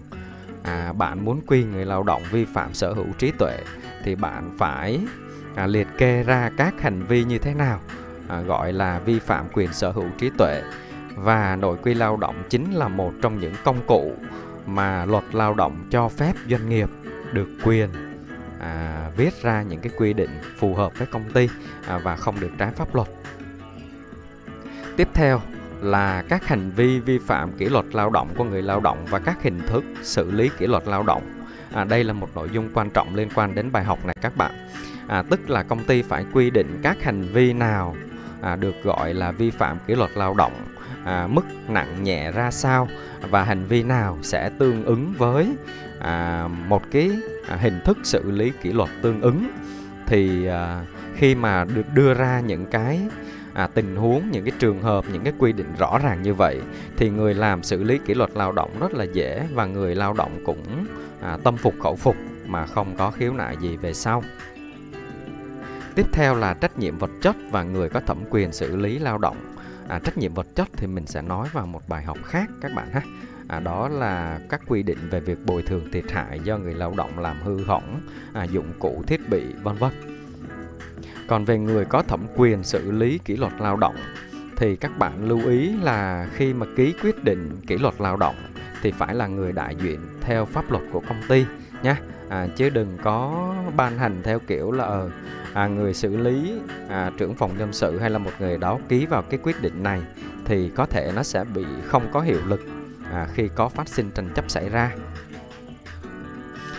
À, 0.62 0.92
bạn 0.92 1.24
muốn 1.24 1.40
quy 1.46 1.64
người 1.64 1.84
lao 1.84 2.02
động 2.02 2.22
vi 2.30 2.44
phạm 2.44 2.74
sở 2.74 2.92
hữu 2.92 3.06
trí 3.18 3.30
tuệ 3.38 3.58
thì 4.04 4.14
bạn 4.14 4.50
phải 4.58 5.00
à, 5.54 5.66
liệt 5.66 5.88
kê 5.98 6.22
ra 6.22 6.50
các 6.56 6.80
hành 6.80 7.02
vi 7.02 7.24
như 7.24 7.38
thế 7.38 7.54
nào 7.54 7.80
à, 8.28 8.40
gọi 8.40 8.72
là 8.72 8.98
vi 8.98 9.18
phạm 9.18 9.44
quyền 9.52 9.72
sở 9.72 9.90
hữu 9.90 10.08
trí 10.18 10.30
tuệ. 10.38 10.62
Và 11.16 11.56
nội 11.56 11.76
quy 11.82 11.94
lao 11.94 12.16
động 12.16 12.42
chính 12.50 12.72
là 12.72 12.88
một 12.88 13.12
trong 13.22 13.40
những 13.40 13.54
công 13.64 13.86
cụ 13.86 14.12
mà 14.66 15.04
luật 15.04 15.24
lao 15.32 15.54
động 15.54 15.86
cho 15.90 16.08
phép 16.08 16.32
doanh 16.50 16.68
nghiệp 16.68 16.88
được 17.32 17.48
quyền 17.64 17.88
à, 18.60 19.08
viết 19.16 19.42
ra 19.42 19.62
những 19.62 19.80
cái 19.80 19.92
quy 19.96 20.12
định 20.12 20.30
phù 20.58 20.74
hợp 20.74 20.92
với 20.98 21.06
công 21.06 21.32
ty 21.32 21.48
à, 21.86 21.98
và 21.98 22.16
không 22.16 22.40
được 22.40 22.50
trái 22.58 22.70
pháp 22.76 22.94
luật. 22.94 23.08
Tiếp 24.96 25.08
theo 25.14 25.40
là 25.80 26.24
các 26.28 26.46
hành 26.46 26.70
vi 26.70 27.00
vi 27.00 27.18
phạm 27.18 27.52
kỷ 27.52 27.64
luật 27.64 27.84
lao 27.92 28.10
động 28.10 28.28
của 28.36 28.44
người 28.44 28.62
lao 28.62 28.80
động 28.80 29.06
và 29.10 29.18
các 29.18 29.42
hình 29.42 29.60
thức 29.66 29.84
xử 30.02 30.30
lý 30.30 30.50
kỷ 30.58 30.66
luật 30.66 30.88
lao 30.88 31.02
động. 31.02 31.22
À, 31.72 31.84
đây 31.84 32.04
là 32.04 32.12
một 32.12 32.28
nội 32.34 32.48
dung 32.52 32.70
quan 32.74 32.90
trọng 32.90 33.14
liên 33.14 33.28
quan 33.34 33.54
đến 33.54 33.72
bài 33.72 33.84
học 33.84 34.06
này 34.06 34.16
các 34.20 34.36
bạn. 34.36 34.52
À, 35.08 35.22
tức 35.30 35.50
là 35.50 35.62
công 35.62 35.84
ty 35.84 36.02
phải 36.02 36.24
quy 36.32 36.50
định 36.50 36.80
các 36.82 37.02
hành 37.02 37.22
vi 37.22 37.52
nào 37.52 37.96
à, 38.40 38.56
được 38.56 38.74
gọi 38.82 39.14
là 39.14 39.32
vi 39.32 39.50
phạm 39.50 39.78
kỷ 39.86 39.94
luật 39.94 40.10
lao 40.14 40.34
động 40.34 40.52
à, 41.04 41.26
mức 41.26 41.44
nặng 41.68 42.04
nhẹ 42.04 42.32
ra 42.32 42.50
sao 42.50 42.88
và 43.30 43.44
hành 43.44 43.66
vi 43.66 43.82
nào 43.82 44.18
sẽ 44.22 44.50
tương 44.58 44.84
ứng 44.84 45.14
với 45.18 45.48
à, 46.00 46.48
một 46.68 46.82
cái 46.90 47.10
à, 47.48 47.56
hình 47.56 47.80
thức 47.84 47.98
xử 48.04 48.30
lý 48.30 48.52
kỷ 48.62 48.72
luật 48.72 48.90
tương 49.02 49.20
ứng. 49.20 49.50
Thì 50.06 50.46
à, 50.46 50.84
khi 51.14 51.34
mà 51.34 51.64
được 51.64 51.86
đưa 51.94 52.14
ra 52.14 52.40
những 52.40 52.66
cái 52.66 53.00
à, 53.54 53.66
tình 53.66 53.96
huống 53.96 54.30
những 54.30 54.44
cái 54.44 54.52
trường 54.58 54.82
hợp 54.82 55.04
những 55.12 55.24
cái 55.24 55.32
quy 55.38 55.52
định 55.52 55.74
rõ 55.78 55.98
ràng 55.98 56.22
như 56.22 56.34
vậy 56.34 56.60
thì 56.96 57.10
người 57.10 57.34
làm 57.34 57.62
xử 57.62 57.82
lý 57.82 57.98
kỷ 57.98 58.14
luật 58.14 58.30
lao 58.34 58.52
động 58.52 58.70
rất 58.80 58.94
là 58.94 59.04
dễ 59.04 59.46
và 59.52 59.66
người 59.66 59.94
lao 59.94 60.12
động 60.12 60.42
cũng 60.44 60.86
à, 61.20 61.38
tâm 61.44 61.56
phục 61.56 61.74
khẩu 61.82 61.96
phục 61.96 62.16
mà 62.46 62.66
không 62.66 62.94
có 62.96 63.10
khiếu 63.10 63.32
nại 63.32 63.56
gì 63.60 63.76
về 63.76 63.94
sau. 63.94 64.22
Tiếp 65.94 66.06
theo 66.12 66.34
là 66.34 66.54
trách 66.54 66.78
nhiệm 66.78 66.98
vật 66.98 67.10
chất 67.22 67.36
và 67.50 67.62
người 67.62 67.88
có 67.88 68.00
thẩm 68.00 68.18
quyền 68.30 68.52
xử 68.52 68.76
lý 68.76 68.98
lao 68.98 69.18
động 69.18 69.36
à, 69.92 69.98
trách 69.98 70.18
nhiệm 70.18 70.34
vật 70.34 70.46
chất 70.54 70.68
thì 70.76 70.86
mình 70.86 71.06
sẽ 71.06 71.22
nói 71.22 71.48
vào 71.52 71.66
một 71.66 71.88
bài 71.88 72.04
học 72.04 72.18
khác 72.24 72.50
các 72.60 72.72
bạn 72.74 72.88
ha. 72.92 73.02
À, 73.48 73.60
đó 73.60 73.88
là 73.88 74.40
các 74.48 74.60
quy 74.68 74.82
định 74.82 74.98
về 75.10 75.20
việc 75.20 75.38
bồi 75.46 75.62
thường 75.62 75.88
thiệt 75.92 76.04
hại 76.12 76.40
do 76.44 76.58
người 76.58 76.74
lao 76.74 76.94
động 76.96 77.18
làm 77.18 77.42
hư 77.42 77.64
hỏng 77.64 78.00
à, 78.32 78.44
dụng 78.44 78.72
cụ 78.78 79.02
thiết 79.06 79.28
bị 79.28 79.42
vân 79.62 79.76
vân. 79.76 79.92
Còn 81.26 81.44
về 81.44 81.58
người 81.58 81.84
có 81.84 82.02
thẩm 82.02 82.26
quyền 82.36 82.62
xử 82.62 82.90
lý 82.90 83.18
kỷ 83.18 83.36
luật 83.36 83.52
lao 83.58 83.76
động 83.76 83.96
thì 84.56 84.76
các 84.76 84.98
bạn 84.98 85.28
lưu 85.28 85.48
ý 85.48 85.72
là 85.72 86.28
khi 86.34 86.52
mà 86.52 86.66
ký 86.76 86.94
quyết 87.02 87.24
định 87.24 87.60
kỷ 87.66 87.78
luật 87.78 87.94
lao 87.98 88.16
động 88.16 88.36
thì 88.82 88.92
phải 88.92 89.14
là 89.14 89.26
người 89.26 89.52
đại 89.52 89.76
diện 89.82 90.00
theo 90.20 90.44
pháp 90.44 90.70
luật 90.70 90.84
của 90.92 91.00
công 91.08 91.20
ty 91.28 91.44
nhé 91.82 91.94
à, 92.28 92.46
chứ 92.56 92.70
đừng 92.70 92.98
có 93.02 93.48
ban 93.76 93.98
hành 93.98 94.22
theo 94.22 94.38
kiểu 94.38 94.72
là 94.72 94.84
ờ, 94.84 95.10
à, 95.54 95.66
người 95.66 95.94
xử 95.94 96.16
lý 96.16 96.60
à, 96.88 97.10
trưởng 97.18 97.34
phòng 97.34 97.58
nhân 97.58 97.72
sự 97.72 97.98
hay 97.98 98.10
là 98.10 98.18
một 98.18 98.30
người 98.38 98.58
đó 98.58 98.78
ký 98.88 99.06
vào 99.06 99.22
cái 99.22 99.40
quyết 99.42 99.62
định 99.62 99.82
này 99.82 100.02
thì 100.44 100.70
có 100.76 100.86
thể 100.86 101.12
nó 101.16 101.22
sẽ 101.22 101.44
bị 101.44 101.64
không 101.86 102.06
có 102.12 102.20
hiệu 102.20 102.40
lực 102.46 102.60
à, 103.12 103.26
khi 103.34 103.48
có 103.54 103.68
phát 103.68 103.88
sinh 103.88 104.10
tranh 104.10 104.28
chấp 104.34 104.50
xảy 104.50 104.68
ra. 104.68 104.92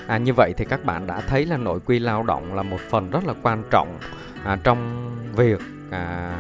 À, 0.08 0.18
như 0.18 0.34
vậy 0.34 0.54
thì 0.58 0.66
các 0.66 0.86
bạn 0.86 1.08
đã 1.08 1.22
thấy 1.22 1.46
là 1.46 1.58
nội 1.58 1.80
quy 1.86 2.00
lao 2.00 2.24
động 2.24 2.56
là 2.56 2.64
một 2.64 2.80
phần 2.90 3.10
rất 3.10 3.26
là 3.26 3.34
quan 3.42 3.64
trọng 3.72 3.98
à, 4.44 4.58
trong 4.64 5.10
việc 5.36 5.60
à, 5.92 6.36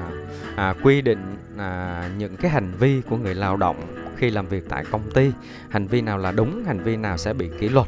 à, 0.55 0.73
quy 0.83 1.01
định 1.01 1.37
à, 1.57 2.09
những 2.17 2.37
cái 2.37 2.51
hành 2.51 2.71
vi 2.79 3.01
của 3.09 3.17
người 3.17 3.35
lao 3.35 3.57
động 3.57 3.75
khi 4.17 4.29
làm 4.29 4.47
việc 4.47 4.69
tại 4.69 4.85
công 4.91 5.11
ty. 5.11 5.31
Hành 5.69 5.87
vi 5.87 6.01
nào 6.01 6.17
là 6.17 6.31
đúng 6.31 6.63
hành 6.65 6.79
vi 6.79 6.97
nào 6.97 7.17
sẽ 7.17 7.33
bị 7.33 7.49
kỷ 7.59 7.69
luật 7.69 7.87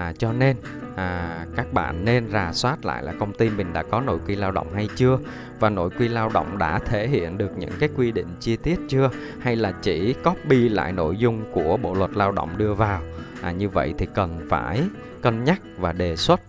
à, 0.00 0.12
cho 0.18 0.32
nên 0.32 0.56
à, 0.96 1.46
các 1.56 1.72
bạn 1.72 2.04
nên 2.04 2.30
rà 2.32 2.52
soát 2.52 2.84
lại 2.84 3.02
là 3.02 3.12
công 3.20 3.32
ty 3.32 3.50
mình 3.50 3.72
đã 3.72 3.82
có 3.82 4.00
nội 4.00 4.18
quy 4.26 4.36
lao 4.36 4.52
động 4.52 4.74
hay 4.74 4.88
chưa? 4.96 5.18
Và 5.58 5.70
nội 5.70 5.90
quy 5.98 6.08
lao 6.08 6.30
động 6.34 6.58
đã 6.58 6.78
thể 6.78 7.08
hiện 7.08 7.38
được 7.38 7.50
những 7.58 7.72
cái 7.80 7.88
quy 7.96 8.12
định 8.12 8.26
chi 8.40 8.56
tiết 8.56 8.80
chưa? 8.88 9.10
Hay 9.40 9.56
là 9.56 9.72
chỉ 9.82 10.14
copy 10.24 10.68
lại 10.68 10.92
nội 10.92 11.16
dung 11.16 11.52
của 11.52 11.76
bộ 11.76 11.94
luật 11.94 12.10
lao 12.10 12.32
động 12.32 12.58
đưa 12.58 12.74
vào? 12.74 13.02
À, 13.42 13.50
như 13.50 13.68
vậy 13.68 13.94
thì 13.98 14.06
cần 14.14 14.46
phải 14.50 14.82
cân 15.22 15.44
nhắc 15.44 15.60
và 15.78 15.92
đề 15.92 16.16
xuất 16.16 16.40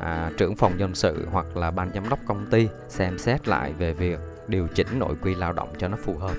à, 0.00 0.30
trưởng 0.36 0.56
phòng 0.56 0.72
nhân 0.78 0.94
sự 0.94 1.26
hoặc 1.30 1.56
là 1.56 1.70
ban 1.70 1.90
giám 1.94 2.08
đốc 2.08 2.18
công 2.26 2.46
ty 2.50 2.68
xem 2.88 3.18
xét 3.18 3.48
lại 3.48 3.72
về 3.78 3.92
việc 3.92 4.18
điều 4.48 4.66
chỉnh 4.74 4.98
nội 4.98 5.14
quy 5.22 5.34
lao 5.34 5.52
động 5.52 5.68
cho 5.78 5.88
nó 5.88 5.96
phù 6.04 6.14
hợp. 6.14 6.34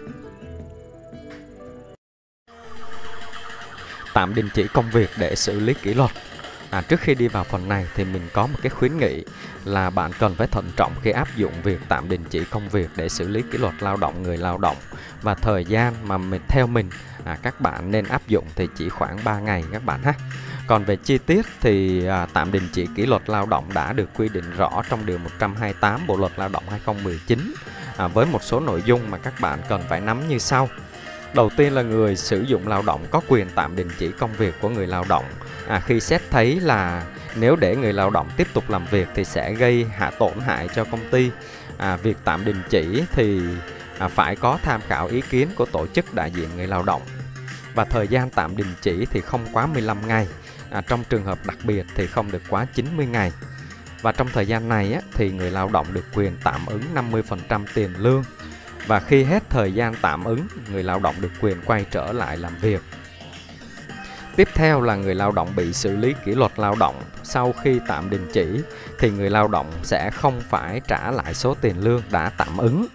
Tạm 4.13 4.35
đình 4.35 4.49
chỉ 4.53 4.67
công 4.73 4.89
việc 4.89 5.09
để 5.19 5.35
xử 5.35 5.59
lý 5.59 5.73
kỷ 5.73 5.93
luật. 5.93 6.11
À, 6.69 6.81
trước 6.81 6.99
khi 6.99 7.15
đi 7.15 7.27
vào 7.27 7.43
phần 7.43 7.69
này 7.69 7.87
thì 7.95 8.03
mình 8.03 8.27
có 8.33 8.47
một 8.47 8.59
cái 8.61 8.69
khuyến 8.69 8.97
nghị 8.97 9.23
là 9.65 9.89
bạn 9.89 10.11
cần 10.19 10.35
phải 10.35 10.47
thận 10.47 10.71
trọng 10.75 10.93
khi 11.01 11.11
áp 11.11 11.27
dụng 11.35 11.53
việc 11.63 11.79
tạm 11.87 12.09
đình 12.09 12.23
chỉ 12.29 12.45
công 12.45 12.69
việc 12.69 12.89
để 12.95 13.09
xử 13.09 13.27
lý 13.27 13.43
kỷ 13.51 13.57
luật 13.57 13.73
lao 13.79 13.97
động 13.97 14.23
người 14.23 14.37
lao 14.37 14.57
động 14.57 14.77
và 15.21 15.35
thời 15.35 15.65
gian 15.65 15.93
mà 16.03 16.17
mình 16.17 16.41
theo 16.47 16.67
mình 16.67 16.89
à, 17.25 17.37
các 17.41 17.61
bạn 17.61 17.91
nên 17.91 18.05
áp 18.05 18.27
dụng 18.27 18.45
thì 18.55 18.67
chỉ 18.77 18.89
khoảng 18.89 19.17
3 19.23 19.39
ngày 19.39 19.63
các 19.71 19.85
bạn 19.85 20.03
ha. 20.03 20.13
Còn 20.67 20.83
về 20.83 20.95
chi 20.95 21.17
tiết 21.17 21.45
thì 21.61 22.05
à, 22.07 22.27
tạm 22.33 22.51
đình 22.51 22.67
chỉ 22.73 22.87
kỷ 22.95 23.05
luật 23.05 23.29
lao 23.29 23.45
động 23.45 23.73
đã 23.73 23.93
được 23.93 24.09
quy 24.15 24.29
định 24.29 24.51
rõ 24.57 24.83
trong 24.89 25.05
điều 25.05 25.17
128 25.17 26.07
Bộ 26.07 26.17
luật 26.17 26.31
Lao 26.35 26.49
động 26.49 26.63
2019 26.69 27.53
à, 27.97 28.07
với 28.07 28.25
một 28.25 28.43
số 28.43 28.59
nội 28.59 28.81
dung 28.85 29.11
mà 29.11 29.17
các 29.17 29.33
bạn 29.41 29.59
cần 29.69 29.81
phải 29.89 30.01
nắm 30.01 30.27
như 30.27 30.37
sau. 30.37 30.69
Đầu 31.33 31.49
tiên 31.57 31.73
là 31.73 31.81
người 31.81 32.15
sử 32.15 32.41
dụng 32.41 32.67
lao 32.67 32.81
động 32.81 33.05
có 33.11 33.21
quyền 33.27 33.47
tạm 33.55 33.75
đình 33.75 33.89
chỉ 33.97 34.11
công 34.11 34.33
việc 34.33 34.55
của 34.61 34.69
người 34.69 34.87
lao 34.87 35.05
động 35.09 35.25
à, 35.67 35.79
khi 35.79 35.99
xét 35.99 36.21
thấy 36.31 36.59
là 36.59 37.05
nếu 37.35 37.55
để 37.55 37.75
người 37.75 37.93
lao 37.93 38.09
động 38.09 38.29
tiếp 38.37 38.47
tục 38.53 38.69
làm 38.69 38.85
việc 38.85 39.07
thì 39.15 39.25
sẽ 39.25 39.53
gây 39.53 39.85
hạ 39.97 40.11
tổn 40.19 40.39
hại 40.39 40.67
cho 40.75 40.83
công 40.83 41.09
ty. 41.11 41.31
À, 41.77 41.95
việc 41.95 42.17
tạm 42.23 42.45
đình 42.45 42.61
chỉ 42.69 43.03
thì 43.11 43.41
à, 43.99 44.07
phải 44.07 44.35
có 44.35 44.59
tham 44.63 44.81
khảo 44.87 45.07
ý 45.07 45.21
kiến 45.21 45.49
của 45.55 45.65
tổ 45.65 45.87
chức 45.87 46.13
đại 46.13 46.31
diện 46.31 46.49
người 46.55 46.67
lao 46.67 46.83
động 46.83 47.01
và 47.73 47.85
thời 47.85 48.07
gian 48.07 48.29
tạm 48.29 48.57
đình 48.57 48.73
chỉ 48.81 49.05
thì 49.05 49.21
không 49.21 49.45
quá 49.53 49.65
15 49.65 50.07
ngày. 50.07 50.27
À, 50.69 50.81
trong 50.81 51.03
trường 51.09 51.23
hợp 51.23 51.39
đặc 51.45 51.57
biệt 51.63 51.85
thì 51.95 52.07
không 52.07 52.31
được 52.31 52.41
quá 52.49 52.65
90 52.73 53.05
ngày. 53.05 53.31
Và 54.01 54.11
trong 54.11 54.27
thời 54.33 54.47
gian 54.47 54.69
này 54.69 54.93
á, 54.93 55.01
thì 55.13 55.31
người 55.31 55.51
lao 55.51 55.69
động 55.69 55.87
được 55.93 56.05
quyền 56.13 56.37
tạm 56.43 56.65
ứng 56.65 56.81
50% 56.95 57.65
tiền 57.73 57.93
lương 57.97 58.23
và 58.87 58.99
khi 58.99 59.23
hết 59.23 59.43
thời 59.49 59.73
gian 59.73 59.95
tạm 60.01 60.23
ứng, 60.23 60.47
người 60.71 60.83
lao 60.83 60.99
động 60.99 61.15
được 61.21 61.31
quyền 61.41 61.57
quay 61.65 61.85
trở 61.91 62.11
lại 62.11 62.37
làm 62.37 62.55
việc. 62.61 62.81
Tiếp 64.35 64.47
theo 64.53 64.81
là 64.81 64.95
người 64.95 65.15
lao 65.15 65.31
động 65.31 65.55
bị 65.55 65.73
xử 65.73 65.95
lý 65.95 66.13
kỷ 66.25 66.31
luật 66.31 66.59
lao 66.59 66.75
động 66.79 67.01
sau 67.23 67.53
khi 67.61 67.79
tạm 67.87 68.09
đình 68.09 68.27
chỉ 68.33 68.61
thì 68.99 69.09
người 69.09 69.29
lao 69.29 69.47
động 69.47 69.71
sẽ 69.83 70.11
không 70.11 70.41
phải 70.49 70.81
trả 70.87 71.11
lại 71.11 71.33
số 71.33 71.55
tiền 71.61 71.83
lương 71.83 72.01
đã 72.11 72.31
tạm 72.37 72.57
ứng. 72.57 72.85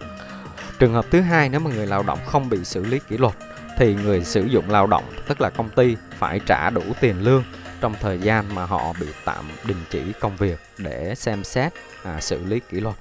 Trường 0.79 0.93
hợp 0.93 1.05
thứ 1.11 1.21
hai 1.21 1.49
nếu 1.49 1.59
mà 1.59 1.71
người 1.75 1.87
lao 1.87 2.03
động 2.03 2.19
không 2.25 2.49
bị 2.49 2.65
xử 2.65 2.85
lý 2.85 2.99
kỷ 3.09 3.17
luật 3.17 3.33
thì 3.77 3.95
người 3.95 4.23
sử 4.23 4.43
dụng 4.43 4.69
lao 4.69 4.87
động 4.87 5.03
tức 5.27 5.41
là 5.41 5.49
công 5.49 5.69
ty 5.69 5.95
phải 6.17 6.39
trả 6.45 6.69
đủ 6.69 6.81
tiền 7.01 7.21
lương 7.23 7.43
trong 7.81 7.95
thời 8.01 8.19
gian 8.19 8.55
mà 8.55 8.65
họ 8.65 8.93
bị 8.99 9.07
tạm 9.25 9.45
đình 9.65 9.83
chỉ 9.89 10.01
công 10.19 10.37
việc 10.37 10.59
để 10.77 11.15
xem 11.15 11.43
xét 11.43 11.73
à, 12.03 12.21
xử 12.21 12.45
lý 12.45 12.59
kỷ 12.59 12.79
luật. 12.79 12.95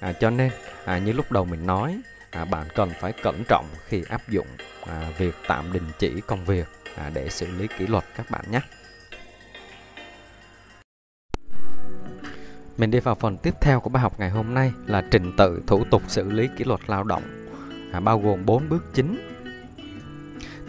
À, 0.00 0.12
cho 0.12 0.30
nên 0.30 0.50
à, 0.84 0.98
như 0.98 1.12
lúc 1.12 1.32
đầu 1.32 1.44
mình 1.44 1.66
nói 1.66 2.00
à, 2.30 2.44
bạn 2.44 2.66
cần 2.74 2.90
phải 3.00 3.12
cẩn 3.22 3.44
trọng 3.44 3.66
khi 3.86 4.02
áp 4.08 4.28
dụng 4.28 4.46
à, 4.86 5.10
việc 5.18 5.34
tạm 5.46 5.72
đình 5.72 5.86
chỉ 5.98 6.20
công 6.26 6.44
việc 6.44 6.66
à, 6.98 7.10
để 7.14 7.28
xử 7.28 7.46
lý 7.58 7.66
kỷ 7.78 7.86
luật 7.86 8.04
các 8.16 8.30
bạn 8.30 8.44
nhé. 8.50 8.60
Mình 12.78 12.90
đi 12.90 13.00
vào 13.00 13.14
phần 13.14 13.36
tiếp 13.36 13.54
theo 13.60 13.80
của 13.80 13.90
bài 13.90 14.02
học 14.02 14.14
ngày 14.18 14.30
hôm 14.30 14.54
nay 14.54 14.72
là 14.86 15.02
trình 15.10 15.32
tự 15.36 15.62
thủ 15.66 15.84
tục 15.90 16.02
xử 16.08 16.30
lý 16.30 16.48
kỷ 16.56 16.64
luật 16.64 16.80
lao 16.86 17.04
động, 17.04 17.22
à, 17.92 18.00
bao 18.00 18.20
gồm 18.20 18.46
4 18.46 18.68
bước 18.68 18.84
chính. 18.94 19.38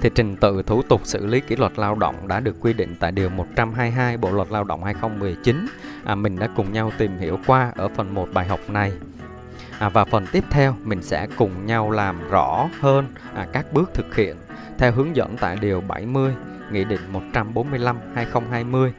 Thì 0.02 0.10
trình 0.16 0.36
tự 0.36 0.64
thủ 0.64 0.82
tục 0.82 1.02
xử 1.04 1.26
lý 1.26 1.40
kỷ 1.40 1.56
luật 1.56 1.80
lao 1.80 1.96
động 1.96 2.28
đã 2.28 2.40
được 2.40 2.56
quy 2.62 2.74
định 2.74 2.96
tại 3.00 3.12
Điều 3.12 3.30
122 3.30 4.18
Bộ 4.18 4.32
Luật 4.32 4.52
Lao 4.52 4.64
động 4.64 4.84
2019. 4.84 5.68
À, 6.06 6.16
mình 6.16 6.40
đã 6.40 6.50
cùng 6.56 6.74
nhau 6.74 6.92
tìm 6.98 7.18
hiểu 7.18 7.40
qua 7.48 7.72
ở 7.76 7.90
phần 7.90 8.14
1 8.14 8.28
bài 8.34 8.48
học 8.48 8.60
này. 8.68 8.94
À, 9.80 9.90
và 9.90 10.06
phần 10.06 10.26
tiếp 10.32 10.44
theo 10.50 10.76
mình 10.84 11.02
sẽ 11.02 11.28
cùng 11.38 11.66
nhau 11.66 11.92
làm 11.92 12.30
rõ 12.30 12.70
hơn 12.80 13.08
à, 13.34 13.48
các 13.54 13.74
bước 13.74 13.92
thực 13.94 14.16
hiện 14.16 14.36
theo 14.80 14.92
hướng 14.92 15.16
dẫn 15.16 15.36
tại 15.40 15.58
Điều 15.62 15.82
70 15.82 16.34
Nghị 16.72 16.84
định 16.84 17.02
145-2020 17.34 18.92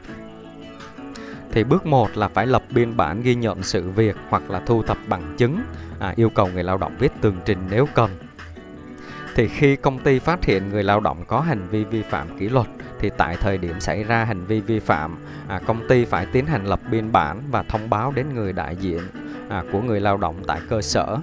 thì 1.51 1.63
bước 1.63 1.85
1 1.85 2.17
là 2.17 2.27
phải 2.27 2.47
lập 2.47 2.63
biên 2.69 2.97
bản 2.97 3.21
ghi 3.21 3.35
nhận 3.35 3.63
sự 3.63 3.89
việc 3.89 4.15
hoặc 4.29 4.51
là 4.51 4.59
thu 4.65 4.83
thập 4.83 4.97
bằng 5.07 5.35
chứng, 5.37 5.61
à, 5.99 6.13
yêu 6.15 6.29
cầu 6.29 6.49
người 6.53 6.63
lao 6.63 6.77
động 6.77 6.95
viết 6.99 7.11
tường 7.21 7.37
trình 7.45 7.57
nếu 7.69 7.87
cần. 7.93 8.09
Thì 9.35 9.47
khi 9.47 9.75
công 9.75 9.99
ty 9.99 10.19
phát 10.19 10.45
hiện 10.45 10.69
người 10.69 10.83
lao 10.83 10.99
động 10.99 11.23
có 11.27 11.39
hành 11.39 11.67
vi 11.67 11.83
vi 11.83 12.01
phạm 12.01 12.37
kỷ 12.39 12.49
luật 12.49 12.67
thì 12.99 13.09
tại 13.17 13.35
thời 13.39 13.57
điểm 13.57 13.79
xảy 13.79 14.03
ra 14.03 14.23
hành 14.23 14.45
vi 14.45 14.59
vi 14.59 14.79
phạm, 14.79 15.17
à, 15.47 15.59
công 15.65 15.87
ty 15.87 16.05
phải 16.05 16.25
tiến 16.25 16.45
hành 16.45 16.65
lập 16.65 16.79
biên 16.91 17.11
bản 17.11 17.41
và 17.51 17.63
thông 17.63 17.89
báo 17.89 18.11
đến 18.15 18.25
người 18.33 18.53
đại 18.53 18.75
diện 18.75 19.01
à, 19.49 19.63
của 19.71 19.81
người 19.81 19.99
lao 19.99 20.17
động 20.17 20.35
tại 20.47 20.59
cơ 20.69 20.81
sở. 20.81 21.17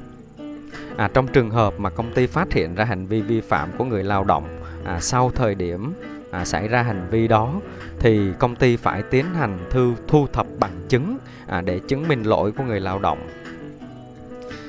À, 0.98 1.08
trong 1.14 1.26
trường 1.26 1.50
hợp 1.50 1.74
mà 1.78 1.90
công 1.90 2.12
ty 2.12 2.26
phát 2.26 2.52
hiện 2.52 2.74
ra 2.74 2.84
hành 2.84 3.06
vi 3.06 3.20
vi 3.20 3.40
phạm 3.40 3.70
của 3.78 3.84
người 3.84 4.04
lao 4.04 4.24
động 4.24 4.60
à, 4.84 5.00
sau 5.00 5.30
thời 5.34 5.54
điểm 5.54 5.92
à, 6.30 6.44
xảy 6.44 6.68
ra 6.68 6.82
hành 6.82 7.08
vi 7.10 7.28
đó 7.28 7.52
thì 7.98 8.20
công 8.38 8.56
ty 8.56 8.76
phải 8.76 9.02
tiến 9.02 9.24
hành 9.34 9.58
thư 9.70 9.94
thu 10.08 10.26
thập 10.32 10.46
bằng 10.58 10.86
chứng 10.88 11.18
à, 11.46 11.60
để 11.60 11.80
chứng 11.88 12.08
minh 12.08 12.22
lỗi 12.22 12.52
của 12.52 12.64
người 12.64 12.80
lao 12.80 12.98
động. 12.98 13.18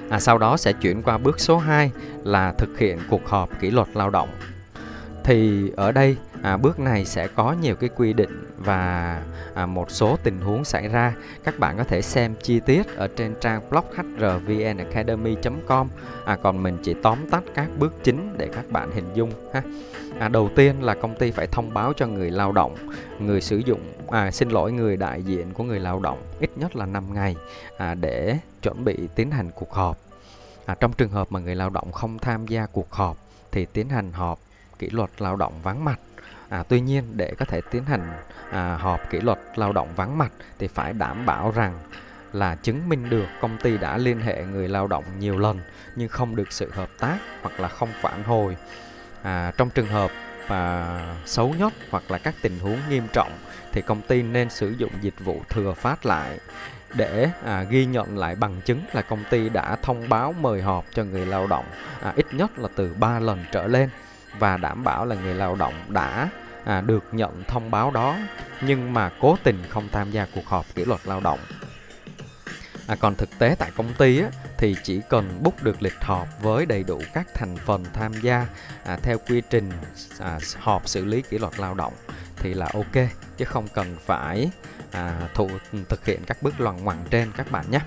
À, 0.09 0.19
sau 0.19 0.37
đó 0.37 0.57
sẽ 0.57 0.73
chuyển 0.73 1.01
qua 1.01 1.17
bước 1.17 1.39
số 1.39 1.57
2 1.57 1.91
là 2.23 2.51
thực 2.51 2.77
hiện 2.77 2.99
cuộc 3.09 3.27
họp 3.27 3.49
kỷ 3.59 3.71
luật 3.71 3.87
lao 3.93 4.09
động. 4.09 4.29
Thì 5.23 5.69
ở 5.75 5.91
đây 5.91 6.17
à, 6.41 6.57
bước 6.57 6.79
này 6.79 7.05
sẽ 7.05 7.27
có 7.27 7.55
nhiều 7.61 7.75
cái 7.75 7.89
quy 7.95 8.13
định 8.13 8.45
và 8.57 9.23
à, 9.53 9.65
một 9.65 9.91
số 9.91 10.17
tình 10.23 10.41
huống 10.41 10.63
xảy 10.63 10.87
ra. 10.87 11.15
Các 11.43 11.59
bạn 11.59 11.77
có 11.77 11.83
thể 11.83 12.01
xem 12.01 12.35
chi 12.43 12.59
tiết 12.59 12.95
ở 12.95 13.07
trên 13.07 13.35
trang 13.41 13.69
blog 13.69 13.85
hrvnacademy.com 14.17 15.87
à, 16.25 16.37
còn 16.43 16.63
mình 16.63 16.77
chỉ 16.83 16.95
tóm 17.03 17.29
tắt 17.31 17.43
các 17.53 17.67
bước 17.77 17.93
chính 18.03 18.35
để 18.37 18.49
các 18.55 18.71
bạn 18.71 18.91
hình 18.91 19.05
dung 19.13 19.31
ha. 19.53 19.61
À, 20.19 20.27
đầu 20.27 20.49
tiên 20.55 20.83
là 20.83 20.95
công 20.95 21.15
ty 21.15 21.31
phải 21.31 21.47
thông 21.47 21.73
báo 21.73 21.93
cho 21.93 22.07
người 22.07 22.31
lao 22.31 22.51
động 22.51 22.75
người 23.19 23.41
sử 23.41 23.57
dụng 23.57 23.79
à, 24.07 24.31
xin 24.31 24.49
lỗi 24.49 24.71
người 24.71 24.97
đại 24.97 25.23
diện 25.23 25.53
của 25.53 25.63
người 25.63 25.79
lao 25.79 25.99
động 25.99 26.21
ít 26.39 26.49
nhất 26.55 26.75
là 26.75 26.85
5 26.85 27.13
ngày 27.13 27.35
à, 27.77 27.95
để 27.95 28.37
chuẩn 28.61 28.85
bị 28.85 29.07
tiến 29.15 29.31
hành 29.31 29.51
cuộc 29.55 29.73
họp. 29.73 29.97
À, 30.65 30.75
trong 30.79 30.93
trường 30.93 31.09
hợp 31.09 31.31
mà 31.31 31.39
người 31.39 31.55
lao 31.55 31.69
động 31.69 31.91
không 31.91 32.19
tham 32.19 32.47
gia 32.47 32.65
cuộc 32.65 32.91
họp 32.91 33.17
thì 33.51 33.65
tiến 33.65 33.89
hành 33.89 34.11
họp 34.11 34.39
kỷ 34.79 34.89
luật 34.89 35.09
lao 35.17 35.35
động 35.35 35.53
vắng 35.63 35.85
mặt. 35.85 35.99
À, 36.49 36.63
tuy 36.67 36.81
nhiên 36.81 37.03
để 37.15 37.33
có 37.37 37.45
thể 37.45 37.61
tiến 37.71 37.85
hành 37.85 38.11
à, 38.51 38.77
họp 38.81 39.09
kỷ 39.09 39.19
luật 39.19 39.39
lao 39.55 39.73
động 39.73 39.87
vắng 39.95 40.17
mặt 40.17 40.31
thì 40.59 40.67
phải 40.67 40.93
đảm 40.93 41.25
bảo 41.25 41.51
rằng 41.55 41.73
là 42.33 42.55
chứng 42.55 42.89
minh 42.89 43.09
được 43.09 43.27
công 43.41 43.57
ty 43.57 43.77
đã 43.77 43.97
liên 43.97 44.19
hệ 44.19 44.43
người 44.43 44.67
lao 44.67 44.87
động 44.87 45.03
nhiều 45.19 45.39
lần 45.39 45.59
nhưng 45.95 46.09
không 46.09 46.35
được 46.35 46.51
sự 46.51 46.71
hợp 46.71 46.89
tác 46.99 47.17
hoặc 47.41 47.59
là 47.59 47.67
không 47.67 47.89
phản 48.01 48.23
hồi. 48.23 48.57
À, 49.23 49.51
trong 49.57 49.69
trường 49.69 49.87
hợp 49.87 50.11
à, 50.47 51.15
xấu 51.25 51.53
nhất 51.59 51.73
hoặc 51.89 52.11
là 52.11 52.17
các 52.17 52.35
tình 52.41 52.59
huống 52.59 52.79
nghiêm 52.89 53.07
trọng 53.13 53.31
thì 53.71 53.81
công 53.81 54.01
ty 54.01 54.21
nên 54.21 54.49
sử 54.49 54.69
dụng 54.69 54.91
dịch 55.01 55.19
vụ 55.19 55.41
thừa 55.49 55.73
phát 55.73 56.05
lại 56.05 56.39
để 56.95 57.29
à, 57.45 57.63
ghi 57.63 57.85
nhận 57.85 58.17
lại 58.17 58.35
bằng 58.35 58.61
chứng 58.65 58.81
là 58.93 59.01
công 59.01 59.23
ty 59.29 59.49
đã 59.49 59.75
thông 59.75 60.09
báo 60.09 60.33
mời 60.41 60.61
họp 60.61 60.85
cho 60.93 61.03
người 61.03 61.25
lao 61.25 61.47
động 61.47 61.65
à, 62.01 62.13
ít 62.15 62.25
nhất 62.33 62.59
là 62.59 62.67
từ 62.75 62.93
3 62.99 63.19
lần 63.19 63.45
trở 63.51 63.67
lên 63.67 63.89
và 64.39 64.57
đảm 64.57 64.83
bảo 64.83 65.05
là 65.05 65.15
người 65.15 65.35
lao 65.35 65.55
động 65.55 65.73
đã 65.87 66.29
à, 66.65 66.81
được 66.81 67.03
nhận 67.11 67.43
thông 67.47 67.71
báo 67.71 67.91
đó 67.91 68.17
nhưng 68.61 68.93
mà 68.93 69.11
cố 69.19 69.37
tình 69.43 69.63
không 69.69 69.89
tham 69.91 70.11
gia 70.11 70.25
cuộc 70.35 70.45
họp 70.45 70.65
kỷ 70.75 70.85
luật 70.85 70.99
lao 71.03 71.19
động. 71.19 71.39
À, 72.87 72.95
còn 72.99 73.15
thực 73.15 73.39
tế 73.39 73.55
tại 73.59 73.71
công 73.75 73.93
ty 73.93 74.21
á, 74.21 74.29
thì 74.57 74.75
chỉ 74.83 75.01
cần 75.09 75.43
book 75.43 75.63
được 75.63 75.81
lịch 75.81 76.01
họp 76.01 76.27
với 76.41 76.65
đầy 76.65 76.83
đủ 76.83 77.01
các 77.13 77.27
thành 77.33 77.57
phần 77.65 77.85
tham 77.93 78.11
gia 78.21 78.47
à, 78.85 78.97
theo 79.03 79.17
quy 79.17 79.41
trình 79.49 79.71
à, 80.19 80.39
họp 80.59 80.87
xử 80.87 81.05
lý 81.05 81.21
kỷ 81.21 81.37
luật 81.37 81.59
lao 81.59 81.73
động 81.73 81.93
thì 82.35 82.53
là 82.53 82.69
ok 82.73 83.05
chứ 83.37 83.45
không 83.45 83.67
cần 83.73 83.97
phải 84.05 84.49
à, 84.91 85.19
thụ, 85.33 85.49
thực 85.89 86.05
hiện 86.05 86.19
các 86.27 86.37
bước 86.41 86.59
loằng 86.59 86.83
ngoằng 86.83 87.03
trên 87.09 87.31
các 87.37 87.51
bạn 87.51 87.65
nhé. 87.71 87.79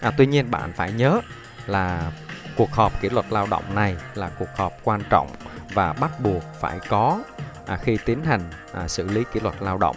À, 0.00 0.10
tuy 0.18 0.26
nhiên 0.26 0.50
bạn 0.50 0.72
phải 0.76 0.92
nhớ 0.92 1.20
là 1.66 2.12
cuộc 2.56 2.72
họp 2.72 3.00
kỷ 3.00 3.08
luật 3.08 3.26
lao 3.30 3.46
động 3.50 3.74
này 3.74 3.96
là 4.14 4.30
cuộc 4.38 4.56
họp 4.56 4.72
quan 4.84 5.02
trọng 5.10 5.30
và 5.74 5.92
bắt 5.92 6.20
buộc 6.20 6.42
phải 6.60 6.78
có 6.88 7.20
à, 7.66 7.76
khi 7.76 7.98
tiến 8.04 8.24
hành 8.24 8.50
à, 8.72 8.88
xử 8.88 9.08
lý 9.08 9.24
kỷ 9.32 9.40
luật 9.40 9.54
lao 9.60 9.78
động. 9.78 9.96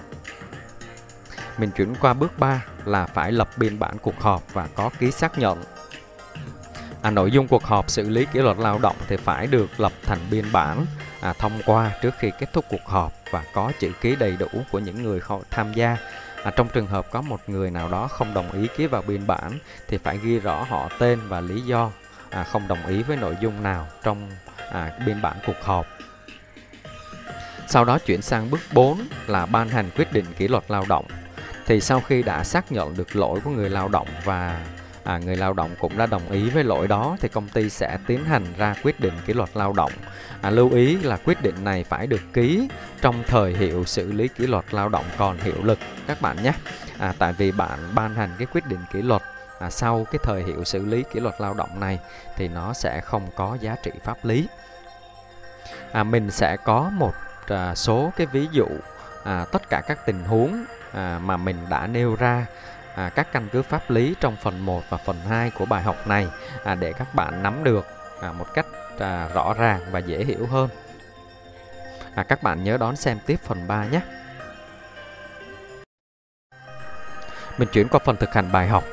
Mình 1.58 1.72
chuyển 1.72 1.96
qua 2.02 2.14
bước 2.14 2.40
3 2.40 2.66
là 2.86 3.06
phải 3.06 3.32
lập 3.32 3.50
biên 3.58 3.80
bản 3.80 3.98
cuộc 4.02 4.22
họp 4.22 4.54
và 4.54 4.68
có 4.76 4.90
ký 5.00 5.12
xác 5.12 5.38
nhận. 5.38 5.64
À, 7.02 7.12
nội 7.12 7.32
dung 7.32 7.48
cuộc 7.48 7.64
họp 7.64 7.90
xử 7.90 8.10
lý 8.10 8.26
kỷ 8.26 8.40
luật 8.40 8.58
lao 8.58 8.80
động 8.80 8.96
thì 9.08 9.18
phải 9.18 9.48
được 9.48 9.80
lập 9.80 9.92
thành 10.04 10.20
biên 10.32 10.46
bản 10.52 10.86
à, 11.22 11.34
thông 11.34 11.62
qua 11.66 11.92
trước 12.02 12.14
khi 12.20 12.32
kết 12.40 12.54
thúc 12.54 12.66
cuộc 12.70 12.86
họp 12.86 13.14
và 13.32 13.44
có 13.54 13.72
chữ 13.80 13.92
ký 14.02 14.16
đầy 14.16 14.38
đủ 14.40 14.48
của 14.72 14.80
những 14.80 15.04
người 15.04 15.20
tham 15.50 15.74
gia. 15.74 15.98
À, 16.44 16.52
trong 16.56 16.68
trường 16.74 16.88
hợp 16.88 17.12
có 17.12 17.22
một 17.22 17.50
người 17.50 17.72
nào 17.72 17.90
đó 17.90 18.08
không 18.08 18.34
đồng 18.34 18.52
ý 18.52 18.68
ký 18.78 18.88
vào 18.88 19.02
biên 19.02 19.28
bản 19.28 19.52
thì 19.88 19.98
phải 19.98 20.18
ghi 20.18 20.40
rõ 20.40 20.64
họ 20.64 20.90
tên 21.00 21.20
và 21.28 21.42
lý 21.42 21.62
do 21.62 21.92
à, 22.30 22.44
không 22.44 22.68
đồng 22.68 22.86
ý 22.86 23.04
với 23.04 23.18
nội 23.18 23.38
dung 23.42 23.64
nào 23.64 23.88
trong 24.04 24.32
à, 24.74 24.92
biên 25.06 25.22
bản 25.22 25.38
cuộc 25.46 25.62
họp. 25.62 25.86
Sau 27.68 27.86
đó 27.86 28.00
chuyển 28.00 28.22
sang 28.22 28.50
bước 28.50 28.60
4 28.74 29.08
là 29.28 29.46
ban 29.46 29.70
hành 29.70 29.90
quyết 29.96 30.14
định 30.14 30.26
kỷ 30.38 30.48
luật 30.48 30.64
lao 30.68 30.86
động. 30.90 31.06
Thì 31.66 31.82
sau 31.82 32.02
khi 32.02 32.24
đã 32.24 32.44
xác 32.44 32.72
nhận 32.72 32.98
được 32.98 33.16
lỗi 33.16 33.40
của 33.44 33.50
người 33.50 33.70
lao 33.70 33.88
động 33.88 34.08
và 34.24 34.66
à, 35.04 35.18
người 35.18 35.36
lao 35.36 35.54
động 35.54 35.76
cũng 35.80 35.98
đã 35.98 36.06
đồng 36.06 36.32
ý 36.32 36.50
với 36.50 36.64
lỗi 36.64 36.88
đó 36.88 37.18
thì 37.20 37.28
công 37.30 37.50
ty 37.50 37.70
sẽ 37.70 37.98
tiến 38.08 38.26
hành 38.26 38.46
ra 38.58 38.76
quyết 38.84 39.00
định 39.00 39.14
kỷ 39.26 39.34
luật 39.34 39.50
lao 39.54 39.74
động. 39.74 39.92
À, 40.42 40.50
lưu 40.50 40.72
ý 40.74 40.98
là 40.98 41.18
quyết 41.18 41.42
định 41.42 41.64
này 41.64 41.84
phải 41.84 42.08
được 42.08 42.22
ký 42.34 42.68
trong 43.02 43.24
thời 43.28 43.54
hiệu 43.54 43.84
xử 43.86 44.12
lý 44.12 44.28
kỷ 44.28 44.48
luật 44.48 44.74
lao 44.74 44.90
động 44.90 45.06
còn 45.18 45.38
hiệu 45.38 45.64
lực 45.64 45.80
các 46.08 46.22
bạn 46.22 46.44
nhé. 46.44 46.54
À, 47.00 47.14
tại 47.20 47.34
vì 47.34 47.52
bạn 47.52 47.80
ban 47.96 48.16
hành 48.16 48.30
cái 48.38 48.48
quyết 48.54 48.66
định 48.66 48.80
kỷ 48.94 49.02
luật 49.02 49.22
à, 49.60 49.70
sau 49.70 50.06
cái 50.12 50.20
thời 50.24 50.44
hiệu 50.44 50.64
xử 50.64 50.86
lý 50.86 51.04
kỷ 51.14 51.20
luật 51.20 51.36
lao 51.40 51.54
động 51.54 51.80
này 51.80 52.00
thì 52.36 52.48
nó 52.48 52.74
sẽ 52.74 53.02
không 53.02 53.28
có 53.36 53.58
giá 53.62 53.76
trị 53.84 53.92
pháp 54.04 54.26
lý. 54.26 54.48
À, 55.94 56.04
mình 56.04 56.32
sẽ 56.32 56.58
có 56.58 56.92
một 56.94 57.14
à, 57.48 57.76
số 57.76 58.12
cái 58.16 58.28
ví 58.28 58.48
dụ 58.52 58.68
à, 59.24 59.46
tất 59.52 59.70
cả 59.70 59.82
các 59.88 60.06
tình 60.06 60.24
huống 60.24 60.66
à, 60.94 61.20
mà 61.24 61.38
mình 61.38 61.58
đã 61.70 61.88
nêu 61.88 62.16
ra 62.16 62.46
à, 62.96 63.10
các 63.10 63.28
căn 63.32 63.48
cứ 63.52 63.62
pháp 63.62 63.90
lý 63.90 64.16
trong 64.20 64.36
phần 64.36 64.66
1 64.66 64.84
và 64.90 64.98
phần 64.98 65.16
2 65.30 65.52
của 65.52 65.66
bài 65.66 65.84
học 65.84 66.08
này 66.08 66.28
à, 66.64 66.76
để 66.76 66.94
các 66.94 67.16
bạn 67.16 67.44
nắm 67.44 67.64
được 67.64 67.88
à, 68.22 68.32
một 68.32 68.54
cách 68.54 68.66
à, 69.00 69.30
rõ 69.34 69.54
ràng 69.54 69.82
và 69.92 70.00
dễ 70.00 70.24
hiểu 70.24 70.48
hơn. 70.52 70.70
À, 72.16 72.24
các 72.24 72.44
bạn 72.44 72.64
nhớ 72.64 72.78
đón 72.78 72.96
xem 72.96 73.18
tiếp 73.26 73.40
phần 73.44 73.68
3 73.68 73.86
nhé. 73.86 74.02
Mình 77.58 77.70
chuyển 77.72 77.88
qua 77.88 78.00
phần 78.06 78.16
thực 78.16 78.34
hành 78.34 78.52
bài 78.52 78.68
học. 78.68 78.84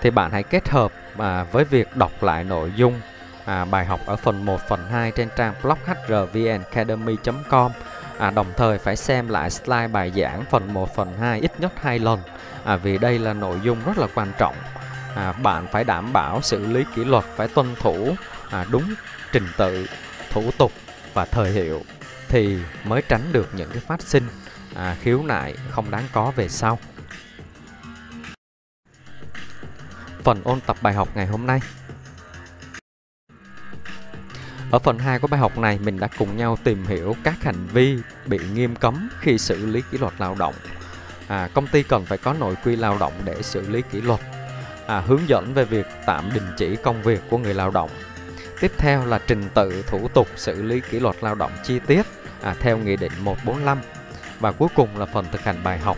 Thì 0.00 0.10
bạn 0.10 0.30
hãy 0.30 0.42
kết 0.42 0.68
hợp 0.68 0.92
à, 1.18 1.44
với 1.52 1.64
việc 1.64 1.96
đọc 1.96 2.22
lại 2.22 2.44
nội 2.44 2.72
dung 2.76 3.00
à, 3.44 3.64
bài 3.64 3.84
học 3.84 4.00
ở 4.06 4.16
phần 4.16 4.44
1, 4.44 4.60
phần 4.68 4.88
2 4.90 5.10
trên 5.10 5.28
trang 5.36 5.54
blog 5.62 5.78
hrvnacademy.com 6.08 7.72
à, 8.18 8.30
đồng 8.30 8.52
thời 8.56 8.78
phải 8.78 8.96
xem 8.96 9.28
lại 9.28 9.50
slide 9.50 9.88
bài 9.88 10.12
giảng 10.16 10.44
phần 10.50 10.74
1, 10.74 10.94
phần 10.96 11.16
2 11.20 11.40
ít 11.40 11.60
nhất 11.60 11.72
2 11.76 11.98
lần 11.98 12.20
à, 12.64 12.76
vì 12.76 12.98
đây 12.98 13.18
là 13.18 13.32
nội 13.32 13.60
dung 13.62 13.78
rất 13.86 13.98
là 13.98 14.06
quan 14.14 14.32
trọng. 14.38 14.54
À, 15.14 15.32
bạn 15.32 15.66
phải 15.72 15.84
đảm 15.84 16.12
bảo 16.12 16.42
xử 16.42 16.66
lý 16.66 16.84
kỷ 16.94 17.04
luật 17.04 17.24
phải 17.36 17.48
tuân 17.48 17.74
thủ 17.80 18.16
à, 18.50 18.66
đúng 18.70 18.94
trình 19.32 19.46
tự, 19.56 19.86
thủ 20.30 20.50
tục 20.58 20.72
và 21.14 21.24
thời 21.24 21.50
hiệu 21.50 21.82
thì 22.28 22.58
mới 22.84 23.02
tránh 23.08 23.32
được 23.32 23.48
những 23.56 23.70
cái 23.70 23.82
phát 23.86 24.02
sinh 24.02 24.26
à, 24.74 24.96
khiếu 25.00 25.22
nại 25.22 25.54
không 25.70 25.90
đáng 25.90 26.04
có 26.12 26.32
về 26.36 26.48
sau. 26.48 26.78
Phần 30.22 30.40
ôn 30.44 30.60
tập 30.60 30.76
bài 30.82 30.94
học 30.94 31.08
ngày 31.14 31.26
hôm 31.26 31.46
nay 31.46 31.60
ở 34.74 34.78
phần 34.78 34.98
2 34.98 35.18
của 35.18 35.26
bài 35.26 35.40
học 35.40 35.58
này, 35.58 35.78
mình 35.78 36.00
đã 36.00 36.08
cùng 36.18 36.36
nhau 36.36 36.58
tìm 36.64 36.86
hiểu 36.86 37.16
các 37.24 37.42
hành 37.42 37.66
vi 37.72 37.98
bị 38.26 38.38
nghiêm 38.54 38.76
cấm 38.76 39.08
khi 39.20 39.38
xử 39.38 39.66
lý 39.66 39.82
kỷ 39.90 39.98
luật 39.98 40.12
lao 40.18 40.36
động. 40.38 40.54
À, 41.28 41.48
công 41.54 41.66
ty 41.66 41.82
cần 41.82 42.04
phải 42.04 42.18
có 42.18 42.32
nội 42.32 42.54
quy 42.64 42.76
lao 42.76 42.98
động 42.98 43.12
để 43.24 43.42
xử 43.42 43.68
lý 43.68 43.82
kỷ 43.92 44.00
luật. 44.00 44.20
À, 44.86 45.00
hướng 45.00 45.28
dẫn 45.28 45.54
về 45.54 45.64
việc 45.64 45.86
tạm 46.06 46.30
đình 46.34 46.42
chỉ 46.56 46.76
công 46.76 47.02
việc 47.02 47.20
của 47.30 47.38
người 47.38 47.54
lao 47.54 47.70
động. 47.70 47.90
Tiếp 48.60 48.72
theo 48.78 49.06
là 49.06 49.18
trình 49.26 49.48
tự 49.54 49.84
thủ 49.86 50.08
tục 50.08 50.28
xử 50.36 50.62
lý 50.62 50.80
kỷ 50.90 51.00
luật 51.00 51.16
lao 51.20 51.34
động 51.34 51.52
chi 51.64 51.78
tiết 51.86 52.06
à, 52.42 52.54
theo 52.60 52.78
Nghị 52.78 52.96
định 52.96 53.12
145. 53.20 53.78
Và 54.40 54.52
cuối 54.52 54.68
cùng 54.74 54.98
là 54.98 55.06
phần 55.06 55.26
thực 55.32 55.40
hành 55.40 55.64
bài 55.64 55.78
học. 55.78 55.96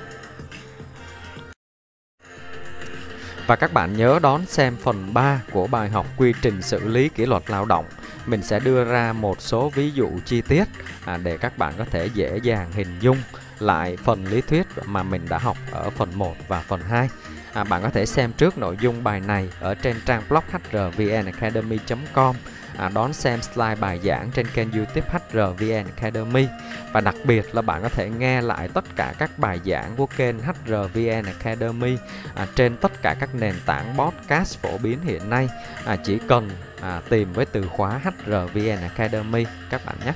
Và 3.46 3.56
các 3.56 3.72
bạn 3.72 3.96
nhớ 3.96 4.18
đón 4.22 4.46
xem 4.46 4.76
phần 4.82 5.14
3 5.14 5.40
của 5.52 5.66
bài 5.66 5.90
học 5.90 6.06
quy 6.16 6.32
trình 6.42 6.62
xử 6.62 6.88
lý 6.88 7.08
kỷ 7.08 7.26
luật 7.26 7.50
lao 7.50 7.64
động 7.64 7.84
mình 8.26 8.42
sẽ 8.42 8.60
đưa 8.60 8.84
ra 8.84 9.12
một 9.12 9.40
số 9.40 9.70
ví 9.74 9.90
dụ 9.90 10.08
chi 10.24 10.40
tiết 10.40 10.64
à, 11.04 11.16
để 11.16 11.36
các 11.36 11.58
bạn 11.58 11.74
có 11.78 11.84
thể 11.90 12.08
dễ 12.14 12.38
dàng 12.42 12.72
hình 12.72 12.98
dung 13.00 13.16
lại 13.58 13.96
phần 14.04 14.24
lý 14.26 14.40
thuyết 14.40 14.66
mà 14.86 15.02
mình 15.02 15.26
đã 15.28 15.38
học 15.38 15.56
ở 15.70 15.90
phần 15.90 16.08
1 16.14 16.34
và 16.48 16.60
phần 16.60 16.80
2. 16.80 17.08
À, 17.52 17.64
bạn 17.64 17.82
có 17.82 17.90
thể 17.90 18.06
xem 18.06 18.32
trước 18.32 18.58
nội 18.58 18.76
dung 18.80 19.04
bài 19.04 19.20
này 19.20 19.48
ở 19.60 19.74
trên 19.74 19.96
trang 20.06 20.22
blog 20.28 20.44
hrvnacademy.com 20.72 22.36
à, 22.78 22.90
đón 22.94 23.12
xem 23.12 23.42
slide 23.42 23.74
bài 23.74 24.00
giảng 24.04 24.30
trên 24.30 24.46
kênh 24.54 24.72
youtube 24.72 25.08
HRVN 25.08 25.84
Academy. 25.96 26.46
Và 26.92 27.00
đặc 27.00 27.14
biệt 27.24 27.54
là 27.54 27.62
bạn 27.62 27.82
có 27.82 27.88
thể 27.88 28.10
nghe 28.10 28.40
lại 28.40 28.68
tất 28.74 28.84
cả 28.96 29.14
các 29.18 29.38
bài 29.38 29.60
giảng 29.64 29.96
của 29.96 30.06
kênh 30.06 30.36
HRVN 30.38 31.24
Academy 31.24 31.96
à, 32.34 32.46
trên 32.54 32.76
tất 32.76 33.02
cả 33.02 33.16
các 33.20 33.34
nền 33.34 33.54
tảng 33.66 33.96
podcast 33.98 34.58
phổ 34.58 34.78
biến 34.78 34.98
hiện 35.02 35.30
nay. 35.30 35.48
À, 35.84 35.96
chỉ 35.96 36.18
cần 36.28 36.50
à, 36.80 37.00
tìm 37.08 37.32
với 37.32 37.46
từ 37.46 37.68
khóa 37.68 38.00
HRVN 38.04 38.82
Academy 38.82 39.44
các 39.70 39.86
bạn 39.86 39.96
nhé. 40.04 40.12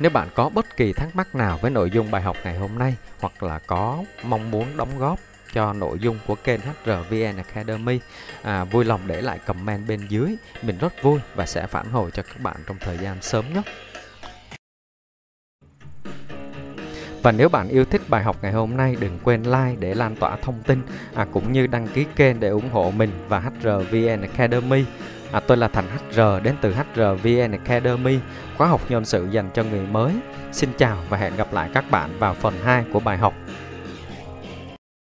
Nếu 0.00 0.10
bạn 0.10 0.28
có 0.34 0.48
bất 0.48 0.76
kỳ 0.76 0.92
thắc 0.92 1.16
mắc 1.16 1.34
nào 1.34 1.58
với 1.62 1.70
nội 1.70 1.90
dung 1.90 2.10
bài 2.10 2.22
học 2.22 2.36
ngày 2.44 2.58
hôm 2.58 2.78
nay 2.78 2.96
hoặc 3.20 3.42
là 3.42 3.58
có 3.66 4.04
mong 4.22 4.50
muốn 4.50 4.76
đóng 4.76 4.98
góp 4.98 5.18
cho 5.54 5.72
nội 5.72 5.98
dung 6.00 6.18
của 6.26 6.34
kênh 6.34 6.60
HRVN 6.60 7.36
Academy 7.36 8.00
à, 8.42 8.64
vui 8.64 8.84
lòng 8.84 9.00
để 9.06 9.22
lại 9.22 9.38
comment 9.46 9.88
bên 9.88 10.00
dưới 10.08 10.36
mình 10.62 10.78
rất 10.78 11.02
vui 11.02 11.20
và 11.34 11.46
sẽ 11.46 11.66
phản 11.66 11.86
hồi 11.86 12.10
cho 12.10 12.22
các 12.22 12.40
bạn 12.40 12.56
trong 12.66 12.76
thời 12.80 12.98
gian 12.98 13.22
sớm 13.22 13.44
nhất 13.54 13.64
Và 17.24 17.32
nếu 17.32 17.48
bạn 17.48 17.68
yêu 17.68 17.84
thích 17.84 18.02
bài 18.08 18.22
học 18.22 18.36
ngày 18.42 18.52
hôm 18.52 18.76
nay, 18.76 18.96
đừng 19.00 19.18
quên 19.24 19.42
like 19.42 19.76
để 19.78 19.94
lan 19.94 20.16
tỏa 20.16 20.36
thông 20.36 20.62
tin, 20.66 20.82
à, 21.14 21.26
cũng 21.32 21.52
như 21.52 21.66
đăng 21.66 21.88
ký 21.88 22.06
kênh 22.16 22.40
để 22.40 22.48
ủng 22.48 22.70
hộ 22.70 22.92
mình 22.96 23.10
và 23.28 23.38
HRVN 23.40 24.20
Academy. 24.20 24.84
À, 25.32 25.40
tôi 25.40 25.56
là 25.56 25.68
Thành 25.68 25.84
HR 25.86 26.20
đến 26.42 26.54
từ 26.60 26.74
HRVN 26.74 27.52
Academy, 27.52 28.18
khóa 28.56 28.68
học 28.68 28.80
nhân 28.88 29.04
sự 29.04 29.28
dành 29.30 29.50
cho 29.54 29.62
người 29.62 29.86
mới. 29.86 30.12
Xin 30.52 30.70
chào 30.78 30.96
và 31.08 31.16
hẹn 31.18 31.36
gặp 31.36 31.52
lại 31.52 31.70
các 31.74 31.84
bạn 31.90 32.18
vào 32.18 32.34
phần 32.34 32.54
2 32.64 32.84
của 32.92 33.00
bài 33.00 33.18
học. 33.18 33.34